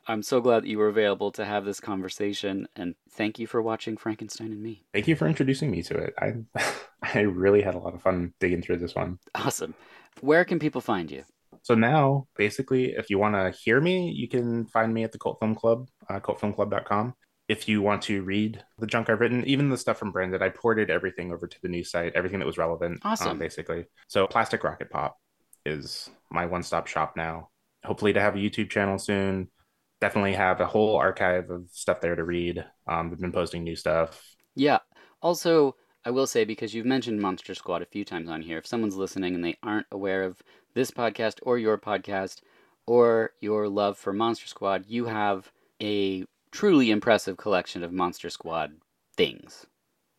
[0.07, 2.67] I'm so glad that you were available to have this conversation.
[2.75, 4.83] And thank you for watching Frankenstein and Me.
[4.93, 6.13] Thank you for introducing me to it.
[6.17, 6.33] I
[7.13, 9.19] I really had a lot of fun digging through this one.
[9.35, 9.75] Awesome.
[10.21, 11.23] Where can people find you?
[11.61, 15.19] So now, basically, if you want to hear me, you can find me at the
[15.19, 17.13] Cult Film Club, uh, cultfilmclub.com.
[17.49, 20.49] If you want to read the junk I've written, even the stuff from Branded, I
[20.49, 23.37] ported everything over to the new site, everything that was relevant, um, Awesome.
[23.37, 23.85] basically.
[24.07, 25.17] So Plastic Rocket Pop
[25.67, 27.49] is my one-stop shop now.
[27.83, 29.49] Hopefully to have a YouTube channel soon.
[30.01, 32.63] Definitely have a whole archive of stuff there to read.
[32.87, 34.21] Um, we've been posting new stuff.
[34.55, 34.79] Yeah.
[35.21, 35.75] Also,
[36.05, 38.95] I will say because you've mentioned Monster Squad a few times on here, if someone's
[38.95, 40.41] listening and they aren't aware of
[40.73, 42.41] this podcast or your podcast
[42.85, 48.71] or your love for Monster Squad, you have a truly impressive collection of Monster Squad
[49.15, 49.65] things.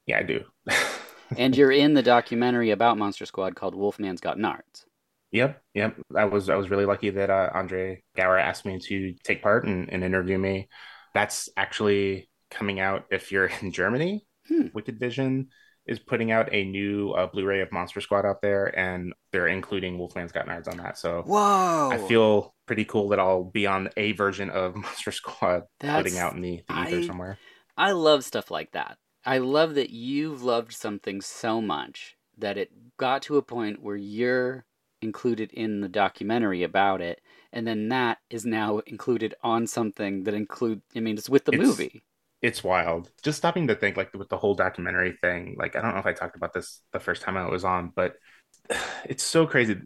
[0.07, 0.45] Yeah, I do.
[1.37, 4.85] and you're in the documentary about Monster Squad called Wolfman's Got Nards.
[5.33, 5.97] Yep, yep.
[6.17, 9.67] I was I was really lucky that uh, Andre Gower asked me to take part
[9.67, 10.69] and, and interview me.
[11.15, 14.25] That's actually coming out if you're in Germany.
[14.49, 14.69] Hmm.
[14.73, 15.49] Wicked Vision
[15.87, 19.99] is putting out a new uh, Blu-ray of Monster Squad out there, and they're including
[19.99, 20.99] Wolfman's Got Nards on that.
[20.99, 21.91] So Whoa!
[21.93, 26.19] I feel pretty cool that I'll be on a version of Monster Squad That's- putting
[26.19, 27.39] out in the, the ether I- somewhere.
[27.77, 28.99] I love stuff like that.
[29.25, 33.97] I love that you've loved something so much that it got to a point where
[33.97, 34.65] you're
[35.03, 37.21] included in the documentary about it,
[37.53, 40.83] and then that is now included on something that include.
[40.97, 42.03] I mean, it's with the It's- movie.
[42.41, 43.11] It's wild.
[43.25, 45.57] Just stopping to think, like with the whole documentary thing.
[45.59, 47.91] Like I don't know if I talked about this the first time I was on,
[47.95, 48.15] but
[49.05, 49.77] it's so crazy.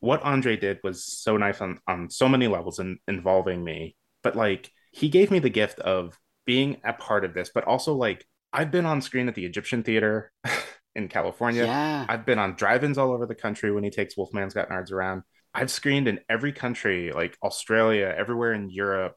[0.00, 3.96] What Andre did was so nice on on so many levels and involving me.
[4.22, 7.94] But like he gave me the gift of being a part of this, but also
[7.94, 10.32] like I've been on screen at the Egyptian Theater
[10.96, 11.64] in California.
[11.66, 12.06] Yeah.
[12.08, 15.22] I've been on drive-ins all over the country when he takes Wolfman's Got Nards around.
[15.54, 19.16] I've screened in every country, like Australia, everywhere in Europe,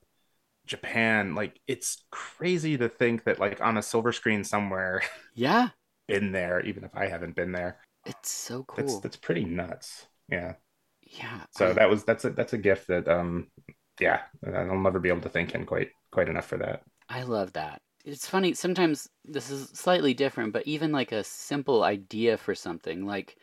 [0.65, 1.35] Japan.
[1.35, 5.01] Like it's crazy to think that like on a silver screen somewhere,
[5.35, 5.69] Yeah,
[6.07, 7.77] been there, even if I haven't been there.
[8.06, 8.84] it's so cool.
[8.84, 10.07] That's that's pretty nuts.
[10.30, 10.53] Yeah.
[11.01, 11.45] yeah.
[11.51, 13.47] So I- that was that's a that's a gift that um
[13.99, 16.84] yeah, I'll never be able to thank him quite quite enough for that.
[17.10, 17.81] I love that.
[18.05, 23.05] It's funny, sometimes this is slightly different, but even like a simple idea for something,
[23.05, 23.38] like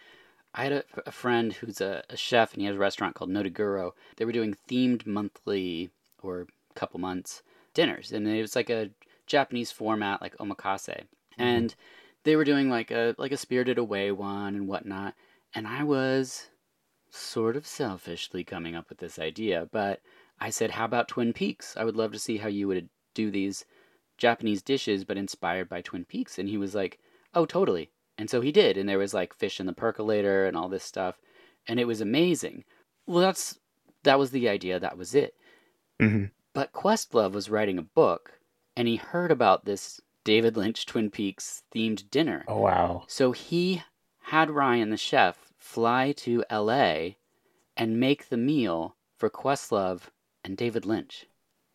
[0.54, 3.30] I had a, a friend who's a, a chef and he has a restaurant called
[3.30, 3.92] Nodoguro.
[4.16, 5.90] They were doing themed monthly
[6.22, 7.42] or couple months
[7.74, 8.90] dinners, and it was like a
[9.26, 10.88] Japanese format, like omakase.
[10.88, 11.42] Mm-hmm.
[11.42, 11.74] And
[12.24, 15.14] they were doing like a like a Spirited Away one and whatnot.
[15.54, 16.48] And I was
[17.10, 20.00] sort of selfishly coming up with this idea, but
[20.40, 21.76] I said, "How about Twin Peaks?
[21.76, 23.64] I would love to see how you would do these
[24.18, 26.98] Japanese dishes, but inspired by Twin Peaks." And he was like,
[27.34, 30.56] "Oh, totally." And so he did, and there was like fish in the percolator and
[30.56, 31.20] all this stuff,
[31.66, 32.64] and it was amazing.
[33.06, 33.58] Well, that's
[34.04, 34.80] that was the idea.
[34.80, 35.34] That was it.
[36.00, 36.30] Mhm.
[36.54, 38.40] But Questlove was writing a book,
[38.74, 42.44] and he heard about this David Lynch Twin Peaks themed dinner.
[42.48, 43.04] Oh wow.
[43.08, 43.82] So he
[44.22, 47.18] had Ryan, the chef, fly to L.A.
[47.76, 50.10] and make the meal for Questlove
[50.42, 51.26] and David Lynch.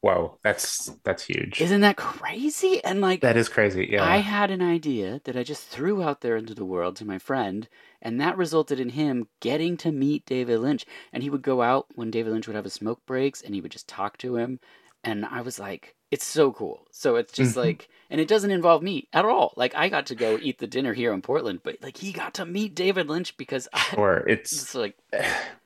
[0.01, 1.61] Whoa, that's that's huge.
[1.61, 2.83] Isn't that crazy?
[2.83, 3.87] And like, that is crazy.
[3.91, 4.03] Yeah.
[4.03, 7.19] I had an idea that I just threw out there into the world to my
[7.19, 7.67] friend,
[8.01, 10.87] and that resulted in him getting to meet David Lynch.
[11.13, 13.61] And he would go out when David Lynch would have his smoke breaks, and he
[13.61, 14.59] would just talk to him.
[15.03, 16.87] And I was like, it's so cool.
[16.91, 17.57] So it's just Mhm.
[17.63, 19.53] like, and it doesn't involve me at all.
[19.55, 22.33] Like, I got to go eat the dinner here in Portland, but like, he got
[22.35, 24.97] to meet David Lynch because I, Or it's it's like,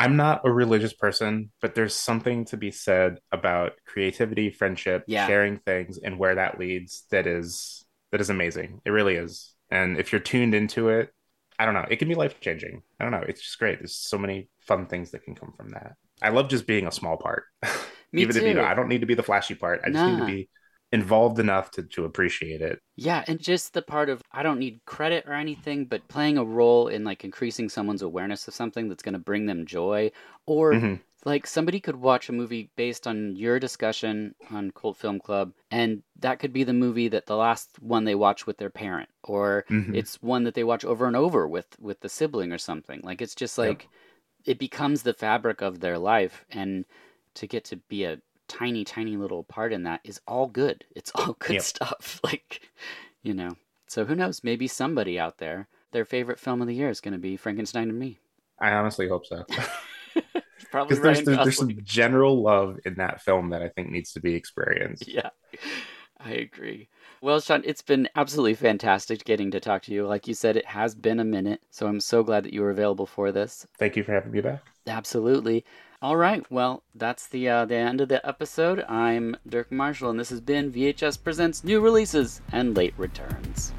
[0.00, 5.26] I'm not a religious person, but there's something to be said about creativity, friendship, Yeah.
[5.26, 7.04] sharing things, and where that leads.
[7.10, 8.80] That is that is amazing.
[8.84, 9.54] It really is.
[9.70, 11.10] And if you're tuned into it,
[11.58, 11.86] I don't know.
[11.88, 12.82] It can be life changing.
[12.98, 13.24] I don't know.
[13.28, 13.78] It's just great.
[13.78, 15.92] There's so many fun things that can come from that.
[16.22, 17.44] I love just being a small part.
[18.12, 18.64] Me Even if you know.
[18.64, 19.82] I don't need to be the flashy part.
[19.84, 20.48] I just need to be
[20.92, 22.80] involved enough to to appreciate it.
[22.96, 26.44] Yeah, and just the part of I don't need credit or anything, but playing a
[26.44, 30.10] role in like increasing someone's awareness of something that's going to bring them joy,
[30.46, 31.00] or Mhm.
[31.24, 36.02] like somebody could watch a movie based on your discussion on Cult Film Club, and
[36.16, 39.64] that could be the movie that the last one they watch with their parent, or
[39.68, 39.92] Mhm.
[39.92, 43.00] it's one that they watch over and over with with the sibling or something.
[43.02, 43.78] Like it's just Yep.
[43.78, 43.88] like
[44.46, 46.84] it becomes the fabric of their life, and
[47.34, 48.20] to get to be a
[48.50, 50.84] tiny, tiny little part in that is all good.
[50.96, 51.62] It's all good Yep.
[51.62, 52.20] stuff.
[52.24, 52.60] Like,
[53.22, 53.56] you know.
[53.86, 54.44] So who knows?
[54.44, 57.88] Maybe somebody out there, their favorite film of the year is going to be Frankenstein
[57.88, 58.20] and Me.
[58.60, 59.44] I honestly hope so.
[60.70, 64.12] Probably Because there's, there's, there's some general love in that film that I think needs
[64.12, 65.08] to be experienced.
[65.08, 65.30] Yeah,
[66.18, 66.88] I agree.
[67.22, 70.06] Well, Shawn, it's been absolutely fantastic getting to talk to you.
[70.06, 72.70] Like you said, it has been a minute, so I'm so glad that you were
[72.70, 73.66] available for this.
[73.78, 74.62] Thank you for having me back.
[74.86, 75.64] Absolutely.
[76.02, 76.50] All right.
[76.50, 78.82] Well, that's the uh, the end of the episode.
[78.88, 83.74] I'm Dirk Marshall, and this has been VHS presents new releases and late returns.